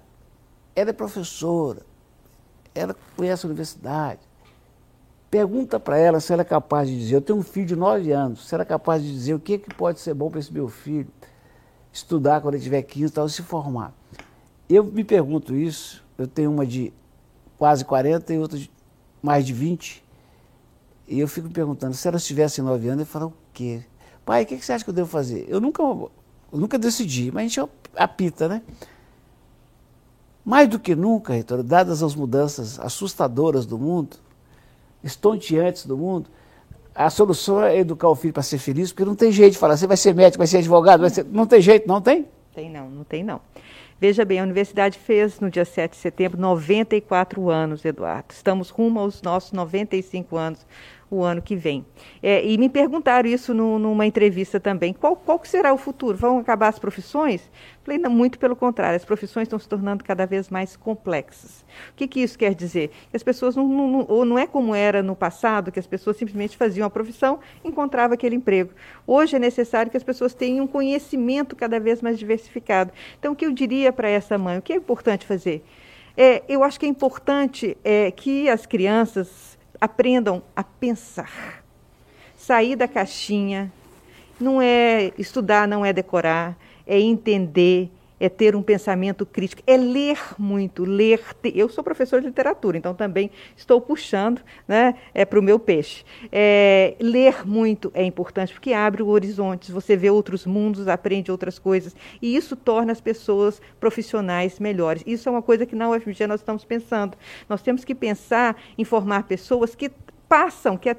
ela 0.76 0.90
é 0.90 0.94
professora, 0.94 1.82
ela 2.74 2.96
conhece 3.16 3.46
a 3.46 3.48
universidade. 3.48 4.20
Pergunta 5.32 5.80
para 5.80 5.98
ela 5.98 6.20
se 6.20 6.32
ela 6.32 6.42
é 6.42 6.46
capaz 6.46 6.88
de 6.88 6.98
dizer, 6.98 7.16
eu 7.16 7.22
tenho 7.22 7.40
um 7.40 7.44
filho 7.44 7.66
de 7.66 7.76
nove 7.76 8.12
anos, 8.12 8.48
se 8.48 8.54
ela 8.54 8.64
é 8.64 8.66
capaz 8.66 9.02
de 9.02 9.12
dizer 9.12 9.34
o 9.34 9.40
que, 9.40 9.58
que 9.58 9.74
pode 9.74 10.00
ser 10.00 10.14
bom 10.14 10.30
para 10.30 10.40
esse 10.40 10.52
meu 10.52 10.68
filho 10.68 11.08
estudar 11.92 12.42
quando 12.42 12.56
ele 12.56 12.64
tiver 12.64 12.82
15 12.82 13.06
e 13.06 13.10
tal, 13.10 13.30
se 13.30 13.42
formar. 13.42 13.94
Eu 14.70 14.84
me 14.84 15.04
pergunto 15.04 15.56
isso, 15.56 16.04
eu 16.18 16.28
tenho 16.28 16.52
uma 16.52 16.66
de 16.66 16.92
quase 17.58 17.86
40 17.86 18.34
e 18.34 18.38
outra 18.38 18.58
de 18.58 18.70
mais 19.22 19.46
de 19.46 19.54
20, 19.54 20.04
e 21.08 21.20
eu 21.20 21.28
fico 21.28 21.48
me 21.48 21.54
perguntando, 21.54 21.94
se 21.94 22.08
elas 22.08 22.26
tivessem 22.26 22.64
9 22.64 22.90
anos, 22.90 23.02
eu 23.02 23.06
falo 23.06 23.28
o 23.28 23.34
quê? 23.54 23.84
Pai, 24.26 24.44
o 24.44 24.46
que 24.46 24.58
você 24.58 24.74
acha 24.74 24.84
que 24.84 24.90
eu 24.90 24.94
devo 24.94 25.08
fazer? 25.08 25.46
Eu 25.48 25.62
nunca, 25.62 25.82
eu 25.82 26.12
nunca 26.52 26.78
decidi, 26.78 27.32
mas 27.32 27.46
a 27.46 27.48
gente 27.48 27.72
apita, 27.96 28.48
né? 28.50 28.62
Mais 30.46 30.70
do 30.70 30.78
que 30.78 30.96
nunca, 30.96 31.34
dadas 31.64 32.04
as 32.04 32.14
mudanças 32.14 32.80
assustadoras 32.80 33.66
do 33.66 33.80
mundo, 33.80 34.18
estonteantes 35.04 35.88
do 35.88 35.98
mundo, 35.98 36.30
a 36.94 37.10
solução 37.10 37.64
é 37.64 37.78
educar 37.80 38.08
o 38.08 38.16
filho 38.16 38.34
para 38.34 38.44
ser 38.44 38.60
feliz, 38.60 38.92
porque 38.92 39.04
não 39.04 39.16
tem 39.16 39.32
jeito 39.32 39.54
de 39.54 39.58
falar, 39.58 39.76
você 39.76 39.88
vai 39.88 39.98
ser 39.98 40.14
médico, 40.14 40.38
vai 40.38 40.48
ser 40.48 40.60
advogado, 40.60 41.02
vai 41.02 41.10
ser... 41.10 41.26
não 41.26 41.48
tem 41.48 41.60
jeito, 41.60 41.88
não 41.88 42.00
tem? 42.00 42.28
Tem 42.54 42.70
não, 42.70 42.90
não 42.90 43.04
tem 43.04 43.24
não. 43.24 43.42
Veja 44.00 44.24
bem, 44.24 44.40
a 44.40 44.44
universidade 44.44 45.00
fez 45.00 45.40
no 45.40 45.50
dia 45.50 45.66
7 45.66 45.92
de 45.92 45.98
setembro 45.98 46.40
94 46.40 47.50
anos, 47.50 47.84
Eduardo. 47.84 48.28
Estamos 48.30 48.70
rumo 48.70 49.00
aos 49.00 49.22
nossos 49.22 49.52
95 49.52 50.38
anos 50.38 50.66
o 51.10 51.24
ano 51.24 51.42
que 51.42 51.56
vem. 51.56 51.86
É, 52.22 52.46
e 52.46 52.58
me 52.58 52.70
perguntaram 52.70 53.30
isso 53.30 53.54
no, 53.54 53.78
numa 53.78 54.06
entrevista 54.06 54.60
também. 54.60 54.94
Qual, 54.94 55.16
qual 55.16 55.40
será 55.44 55.74
o 55.74 55.78
futuro? 55.78 56.18
Vão 56.18 56.40
acabar 56.40 56.68
as 56.68 56.80
profissões? 56.80 57.50
Falei, 57.84 58.00
não, 58.00 58.10
muito 58.10 58.40
pelo 58.40 58.56
contrário, 58.56 58.96
as 58.96 59.06
profissões 59.06 59.46
estão 59.46 59.60
se 59.60 59.70
tornando 59.70 60.04
cada 60.04 60.26
vez 60.26 60.50
mais 60.50 60.76
complexas. 60.76 61.64
O 61.92 61.96
que, 61.96 62.08
que 62.08 62.22
isso 62.22 62.38
quer 62.38 62.56
dizer? 62.56 62.90
Que 63.12 63.18
as 63.18 63.24
pessoas 63.24 63.56
não, 63.56 63.68
não, 63.68 64.06
ou 64.10 64.26
não 64.26 64.40
é 64.40 64.48
como 64.48 64.74
era 64.74 65.04
no 65.04 65.16
passado, 65.16 65.72
que 65.72 65.80
as 65.80 65.86
pessoas 65.86 66.18
simplesmente 66.18 66.58
faziam 66.58 66.86
a 66.86 66.90
profissão 66.90 67.40
e 67.64 67.68
encontravam 67.68 68.16
aquele 68.16 68.36
emprego. 68.36 68.72
Hoje 69.06 69.36
é 69.36 69.40
necessário 69.40 69.92
que 69.92 69.98
as 69.98 70.04
pessoas 70.04 70.34
tenham 70.34 70.66
um 70.66 70.68
conhecimento 70.68 71.56
cada 71.56 71.80
vez 71.80 72.02
mais 72.02 72.18
diversificado. 72.18 72.92
Então, 73.20 73.34
o 73.34 73.36
que 73.36 73.46
eu 73.46 73.52
diria 73.52 73.94
para 73.94 74.10
essa 74.10 74.38
mãe? 74.38 74.58
O 74.58 74.62
que 74.62 74.74
é 74.74 74.78
importante 74.78 75.26
fazer? 75.26 75.64
É, 76.18 76.44
eu 76.48 76.64
acho 76.64 76.80
que 76.80 76.86
é 76.86 76.90
importante 76.90 77.78
é, 77.84 78.10
que 78.10 78.50
as 78.50 78.66
crianças 78.66 79.55
aprendam 79.80 80.42
a 80.56 80.64
pensar. 80.64 81.64
Sair 82.38 82.76
da 82.76 82.88
caixinha 82.88 83.72
não 84.40 84.62
é 84.62 85.12
estudar, 85.18 85.68
não 85.68 85.86
é 85.86 85.92
decorar, 85.92 86.56
é 86.86 87.00
entender, 87.00 87.90
é 88.20 88.30
ter 88.30 88.56
um 88.56 88.62
pensamento 88.62 89.26
crítico, 89.26 89.62
é 89.68 89.78
ler 89.78 90.20
muito, 90.38 90.84
ler. 90.84 91.22
Eu 91.44 91.70
sou 91.70 91.84
professor 91.84 92.22
de 92.22 92.28
literatura, 92.28 92.78
então 92.78 92.94
também 92.94 93.32
estou 93.56 93.82
puxando 93.82 94.42
né, 94.68 94.96
é, 95.14 95.26
para 95.26 95.40
o 95.40 95.44
meu 95.44 95.60
peixe. 95.60 96.04
É, 96.32 96.96
ler 97.00 97.46
muito 97.46 97.92
é 97.94 98.04
importante 98.04 98.54
porque 98.54 98.74
abre 98.74 99.04
horizontes, 99.04 99.70
você 99.70 99.96
vê 99.96 100.10
outros 100.10 100.46
mundos, 100.46 100.88
aprende 100.88 101.32
outras 101.32 101.60
coisas, 101.60 101.96
e 102.22 102.36
isso 102.36 102.56
torna 102.56 102.92
as 102.92 103.02
pessoas 103.02 103.62
profissionais 103.80 104.60
melhores. 104.60 105.04
Isso 105.06 105.28
é 105.30 105.32
uma 105.32 105.42
coisa 105.42 105.66
que 105.66 105.76
na 105.76 105.90
UFMG 105.90 106.28
nós 106.28 106.42
estamos 106.42 106.64
pensando. 106.64 107.18
Nós 107.50 107.62
temos 107.62 107.84
que 107.84 107.94
pensar 107.94 108.56
em 108.78 108.84
formar 108.84 109.24
pessoas 109.24 109.76
que 109.76 109.92
passam, 110.28 110.78
que, 110.78 110.94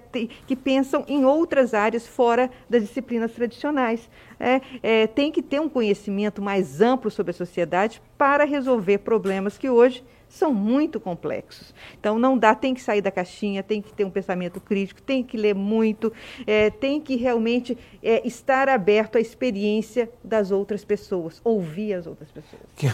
que 0.47 0.57
pensam 0.57 1.05
em 1.09 1.25
outras 1.25 1.75
áreas 1.75 2.07
fora 2.07 2.51
das 2.69 2.83
disciplinas 2.83 3.33
tradicionais. 3.33 4.09
É, 4.39 4.61
é, 4.83 5.07
tem 5.07 5.33
que 5.33 5.43
ter 5.43 5.61
um 5.61 5.69
conhecimento 5.69 6.43
mais 6.43 6.81
amplo 6.81 7.11
sobre 7.11 7.31
a 7.31 7.35
sociedade 7.35 8.03
para 8.17 8.45
resolver 8.45 8.99
problemas 8.99 9.59
que 9.59 9.69
hoje 9.69 10.05
são 10.29 10.53
muito 10.53 10.99
complexos. 10.99 11.73
Então 11.99 12.19
não 12.19 12.37
dá, 12.37 12.55
tem 12.55 12.75
que 12.75 12.81
sair 12.81 13.01
da 13.01 13.11
caixinha, 13.11 13.63
tem 13.63 13.81
que 13.81 13.93
ter 13.93 14.05
um 14.05 14.11
pensamento 14.11 14.61
crítico, 14.61 15.01
tem 15.01 15.23
que 15.23 15.37
ler 15.37 15.55
muito, 15.55 16.13
é, 16.47 16.71
tem 16.71 17.01
que 17.01 17.17
realmente 17.17 17.79
é, 18.03 18.27
estar 18.27 18.69
aberto 18.69 19.17
à 19.17 19.21
experiência 19.21 20.11
das 20.23 20.51
outras 20.51 20.85
pessoas, 20.85 21.41
ouvir 21.45 21.95
as 21.95 22.07
outras 22.07 22.31
pessoas. 22.31 22.63
Que, 22.75 22.93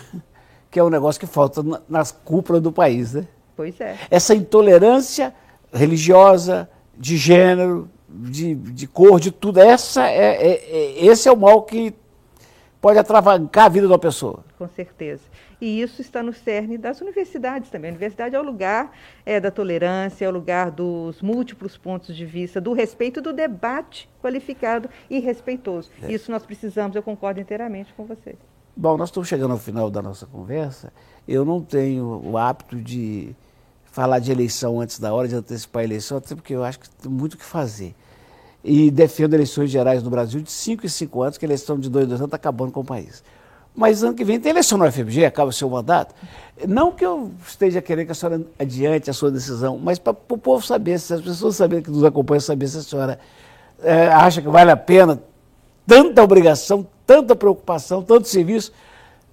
que 0.71 0.79
é 0.79 0.85
um 0.85 0.91
negócio 0.91 1.21
que 1.21 1.27
falta 1.27 1.63
nas 1.89 2.13
cúpulas 2.13 2.63
do 2.63 2.71
país, 2.71 3.15
né? 3.15 3.27
Pois 3.57 3.81
é. 3.81 3.99
Essa 4.11 4.35
intolerância 4.35 5.35
religiosa, 5.73 6.69
de 6.97 7.17
gênero, 7.17 7.89
de, 8.09 8.55
de 8.55 8.87
cor, 8.87 9.19
de 9.19 9.31
tudo. 9.31 9.61
Essa 9.61 10.09
é, 10.09 10.35
é, 10.35 10.53
é, 10.53 11.05
esse 11.05 11.29
é 11.29 11.33
o 11.33 11.37
mal 11.37 11.63
que 11.63 11.95
pode 12.81 12.99
atravancar 12.99 13.67
a 13.67 13.69
vida 13.69 13.87
de 13.87 13.93
uma 13.93 13.99
pessoa. 13.99 14.45
Com 14.59 14.69
certeza. 14.69 15.23
E 15.61 15.81
isso 15.81 16.01
está 16.01 16.23
no 16.23 16.33
cerne 16.33 16.77
das 16.77 17.01
universidades 17.01 17.71
também. 17.71 17.91
A 17.91 17.93
universidade 17.93 18.35
é 18.35 18.41
o 18.41 18.43
lugar 18.43 18.91
é, 19.25 19.39
da 19.39 19.49
tolerância, 19.49 20.25
é 20.25 20.29
o 20.29 20.33
lugar 20.33 20.73
dos 20.73 21.23
múltiplos 21.23 21.77
pontos 21.77 22.17
de 22.17 22.27
vista, 22.27 22.61
do 22.61 22.73
respeito, 22.73 23.21
do 23.21 23.33
debate 23.33 24.09
qualificado 24.21 24.91
e 25.09 25.21
respeitoso. 25.21 25.89
É. 26.03 26.13
Isso 26.13 26.33
nós 26.33 26.45
precisamos, 26.45 26.97
eu 26.97 27.03
concordo 27.03 27.41
inteiramente 27.41 27.95
com 27.95 28.05
você. 28.05 28.35
Bom, 28.77 28.97
nós 28.97 29.11
estamos 29.11 29.29
chegando 29.29 29.53
ao 29.53 29.59
final 29.59 29.89
da 29.89 30.03
nossa 30.03 30.27
conversa. 30.27 30.93
Eu 31.29 31.45
não 31.45 31.63
tenho 31.63 32.21
o 32.25 32.37
hábito 32.37 32.75
de 32.75 33.33
falar 33.93 34.19
de 34.19 34.33
eleição 34.33 34.81
antes 34.81 34.99
da 34.99 35.13
hora, 35.13 35.29
de 35.29 35.35
antecipar 35.37 35.83
a 35.83 35.85
eleição, 35.85 36.17
até 36.17 36.35
porque 36.35 36.55
eu 36.55 36.65
acho 36.65 36.81
que 36.81 36.91
tem 36.91 37.13
muito 37.13 37.35
o 37.35 37.37
que 37.37 37.45
fazer. 37.45 37.95
E 38.65 38.91
defendo 38.91 39.35
eleições 39.35 39.71
gerais 39.71 40.03
no 40.03 40.09
Brasil 40.09 40.41
de 40.41 40.51
5 40.51 40.87
em 40.87 40.89
5 40.89 41.23
anos, 41.23 41.39
que 41.39 41.45
a 41.45 41.49
eleição 41.49 41.79
de 41.79 41.91
2 41.91 42.07
em 42.07 42.09
2 42.09 42.21
anos 42.21 42.29
está 42.29 42.37
acabando 42.37 42.73
com 42.73 42.81
o 42.81 42.85
país. 42.85 43.23
Mas 43.75 44.03
ano 44.03 44.15
que 44.15 44.25
vem 44.25 44.41
tem 44.41 44.51
eleição 44.51 44.79
no 44.79 44.91
FMG, 44.91 45.27
acaba 45.27 45.51
o 45.51 45.53
seu 45.53 45.69
mandato. 45.69 46.15
Não 46.67 46.91
que 46.91 47.05
eu 47.05 47.33
esteja 47.47 47.83
querendo 47.83 48.07
que 48.07 48.13
a 48.13 48.15
senhora 48.15 48.43
adiante 48.59 49.11
a 49.11 49.13
sua 49.13 49.31
decisão, 49.31 49.79
mas 49.79 49.99
para 49.99 50.13
o 50.13 50.39
povo 50.39 50.65
saber, 50.65 50.99
se 50.99 51.13
as 51.13 51.21
pessoas 51.21 51.57
saberem 51.57 51.83
que 51.83 51.91
nos 51.91 52.05
acompanham, 52.05 52.41
saber 52.41 52.69
se 52.69 52.79
a 52.79 52.83
senhora 52.83 53.19
é, 53.83 54.09
acha 54.09 54.41
que 54.41 54.49
vale 54.49 54.71
a 54.71 54.77
pena 54.77 55.23
tanta 55.87 56.23
obrigação, 56.23 56.87
tanta 57.07 57.37
preocupação, 57.37 58.03
tanto 58.03 58.29
serviço, 58.29 58.73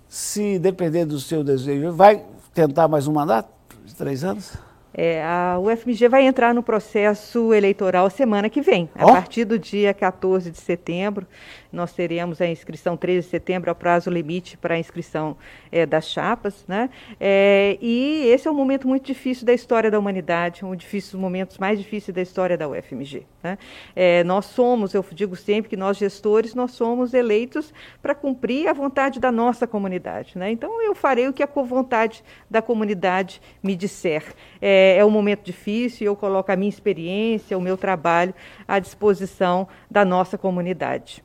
se 0.10 0.60
depender 0.60 1.06
do 1.06 1.19
seu 1.19 1.43
desejo, 1.43 1.93
vai 1.93 2.26
tentar 2.54 2.88
mais 2.88 3.08
um 3.08 3.13
mandato? 3.13 3.59
Três 3.99 4.23
anos? 4.23 4.57
É, 4.91 5.23
a 5.23 5.59
UFMG 5.59 6.07
vai 6.07 6.25
entrar 6.25 6.53
no 6.53 6.63
processo 6.63 7.53
eleitoral 7.53 8.09
semana 8.09 8.49
que 8.49 8.59
vem, 8.59 8.89
a 8.95 9.05
partir 9.05 9.45
do 9.45 9.59
dia 9.59 9.93
14 9.93 10.49
de 10.49 10.57
setembro. 10.57 11.27
Nós 11.71 11.93
teremos 11.93 12.41
a 12.41 12.47
inscrição 12.47 12.97
13 12.97 13.25
de 13.25 13.32
setembro, 13.32 13.69
é 13.69 13.73
o 13.73 13.75
prazo 13.75 14.10
limite 14.10 14.58
para 14.58 14.75
a 14.75 14.79
inscrição 14.79 15.38
é, 15.71 15.86
das 15.86 16.08
chapas. 16.08 16.65
Né? 16.67 16.89
É, 17.19 17.77
e 17.79 18.25
esse 18.27 18.47
é 18.47 18.51
um 18.51 18.55
momento 18.55 18.88
muito 18.88 19.05
difícil 19.05 19.45
da 19.45 19.53
história 19.53 19.91
da 19.91 19.99
humanidade, 19.99 20.65
um 20.65 20.75
dos 20.75 21.13
momentos 21.13 21.58
mais 21.58 21.77
difíceis 21.79 22.13
da 22.13 22.21
história 22.21 22.58
da 22.58 22.67
UFMG. 22.67 23.25
Né? 23.43 23.58
É, 23.95 24.23
nós 24.23 24.45
somos, 24.45 24.93
eu 24.93 25.05
digo 25.12 25.36
sempre 25.36 25.69
que 25.69 25.77
nós 25.77 25.97
gestores, 25.97 26.55
nós 26.55 26.71
somos 26.71 27.13
eleitos 27.13 27.73
para 28.01 28.15
cumprir 28.15 28.67
a 28.67 28.73
vontade 28.73 29.19
da 29.19 29.32
nossa 29.32 29.67
comunidade. 29.67 30.38
Né? 30.38 30.51
Então 30.51 30.82
eu 30.82 30.95
farei 30.95 31.27
o 31.27 31.34
que 31.34 31.43
a 31.43 31.47
vontade 31.47 32.23
da 32.49 32.62
comunidade 32.62 33.41
me 33.62 33.75
disser. 33.75 34.23
É, 34.62 34.97
é 34.97 35.05
um 35.05 35.12
momento 35.12 35.43
difícil 35.43 36.08
eu 36.08 36.15
coloco 36.15 36.51
a 36.51 36.55
minha 36.55 36.69
experiência, 36.69 37.58
o 37.58 37.62
meu 37.62 37.77
trabalho 37.77 38.34
à 38.67 38.79
disposição 38.79 39.67
da 39.89 40.03
nossa 40.03 40.38
comunidade 40.38 41.23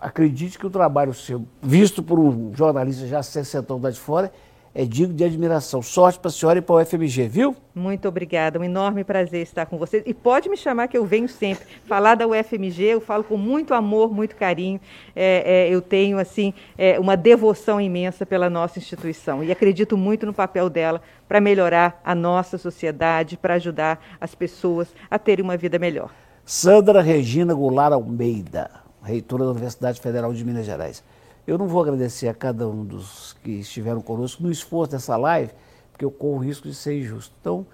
acredite 0.00 0.58
que 0.58 0.66
o 0.66 0.70
trabalho 0.70 1.12
seu, 1.14 1.44
visto 1.62 2.02
por 2.02 2.18
um 2.18 2.52
jornalista 2.54 3.06
já 3.06 3.22
60 3.22 3.74
anos 3.74 3.94
de 3.94 4.00
fora, 4.00 4.32
é 4.74 4.84
digno 4.84 5.14
de 5.14 5.24
admiração. 5.24 5.82
Sorte 5.82 6.18
para 6.18 6.28
a 6.28 6.32
senhora 6.32 6.58
e 6.60 6.62
para 6.62 6.76
o 6.76 6.84
FMG, 6.84 7.28
viu? 7.28 7.56
Muito 7.74 8.06
obrigada, 8.06 8.58
um 8.58 8.64
enorme 8.64 9.02
prazer 9.02 9.42
estar 9.42 9.66
com 9.66 9.76
vocês. 9.76 10.02
E 10.06 10.14
pode 10.14 10.48
me 10.48 10.56
chamar 10.56 10.86
que 10.86 10.96
eu 10.96 11.04
venho 11.04 11.28
sempre. 11.28 11.66
Falar 11.86 12.14
da 12.14 12.26
UFMG, 12.26 12.84
eu 12.84 13.00
falo 13.00 13.24
com 13.24 13.36
muito 13.36 13.74
amor, 13.74 14.12
muito 14.12 14.36
carinho. 14.36 14.80
É, 15.14 15.68
é, 15.68 15.74
eu 15.74 15.82
tenho, 15.82 16.18
assim, 16.18 16.54
é, 16.78 17.00
uma 17.00 17.16
devoção 17.16 17.80
imensa 17.80 18.24
pela 18.24 18.48
nossa 18.48 18.78
instituição. 18.78 19.42
E 19.42 19.50
acredito 19.50 19.96
muito 19.96 20.24
no 20.24 20.32
papel 20.32 20.70
dela 20.70 21.02
para 21.28 21.40
melhorar 21.40 22.00
a 22.04 22.14
nossa 22.14 22.56
sociedade, 22.56 23.36
para 23.36 23.54
ajudar 23.54 24.00
as 24.20 24.34
pessoas 24.34 24.94
a 25.10 25.18
terem 25.18 25.44
uma 25.44 25.56
vida 25.56 25.78
melhor. 25.78 26.10
Sandra 26.44 27.00
Regina 27.00 27.54
Goulart 27.54 27.92
Almeida 27.92 28.89
reitora 29.08 29.44
da 29.44 29.50
Universidade 29.50 30.00
Federal 30.00 30.32
de 30.32 30.44
Minas 30.44 30.66
Gerais. 30.66 31.02
Eu 31.46 31.56
não 31.58 31.66
vou 31.66 31.82
agradecer 31.82 32.28
a 32.28 32.34
cada 32.34 32.68
um 32.68 32.84
dos 32.84 33.34
que 33.42 33.50
estiveram 33.52 34.00
conosco 34.00 34.42
no 34.42 34.50
esforço 34.50 34.92
dessa 34.92 35.16
live, 35.16 35.52
porque 35.90 36.04
eu 36.04 36.10
corro 36.10 36.36
o 36.36 36.38
risco 36.38 36.68
de 36.68 36.74
ser 36.74 36.98
injusto. 36.98 37.34
Então, 37.40 37.66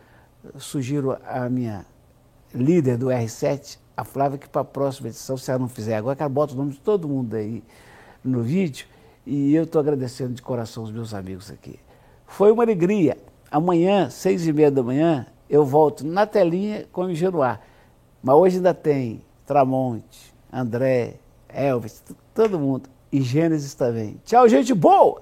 sugiro 0.57 1.17
a 1.27 1.49
minha 1.49 1.85
líder 2.55 2.97
do 2.97 3.07
R7, 3.07 3.79
a 3.97 4.05
Flávia, 4.05 4.39
que 4.39 4.49
para 4.49 4.63
a 4.63 4.65
próxima 4.65 5.09
edição, 5.09 5.37
se 5.37 5.51
ela 5.51 5.59
não 5.59 5.69
fizer 5.69 5.97
agora, 5.97 6.15
que 6.15 6.23
ela 6.23 6.29
bota 6.29 6.55
o 6.55 6.57
nome 6.57 6.73
de 6.73 6.81
todo 6.81 7.09
mundo 7.09 7.35
aí 7.35 7.63
no 8.23 8.43
vídeo. 8.43 8.87
E 9.27 9.55
eu 9.55 9.65
estou 9.65 9.81
agradecendo 9.81 10.35
de 10.35 10.43
coração 10.43 10.85
os 10.85 10.93
meus 10.93 11.13
amigos 11.13 11.51
aqui. 11.51 11.81
Foi 12.27 12.53
uma 12.53 12.63
alegria. 12.63 13.17
Amanhã, 13.51 14.09
seis 14.11 14.47
e 14.47 14.53
meia 14.53 14.71
da 14.71 14.83
manhã, 14.83 15.27
eu 15.51 15.65
volto 15.65 16.07
na 16.07 16.27
telinha 16.27 16.87
com 16.93 17.03
o 17.03 17.11
Ingenuar. 17.11 17.61
Mas 18.23 18.37
hoje 18.37 18.57
ainda 18.57 18.75
tem 18.75 19.23
Tramonte, 19.45 20.35
André, 20.57 21.17
Elvis, 21.51 22.03
todo 22.35 22.59
mundo. 22.59 22.89
E 23.13 23.21
Gênesis 23.21 23.75
também. 23.75 24.19
Tchau, 24.25 24.49
gente 24.49 24.73
boa! 24.73 25.21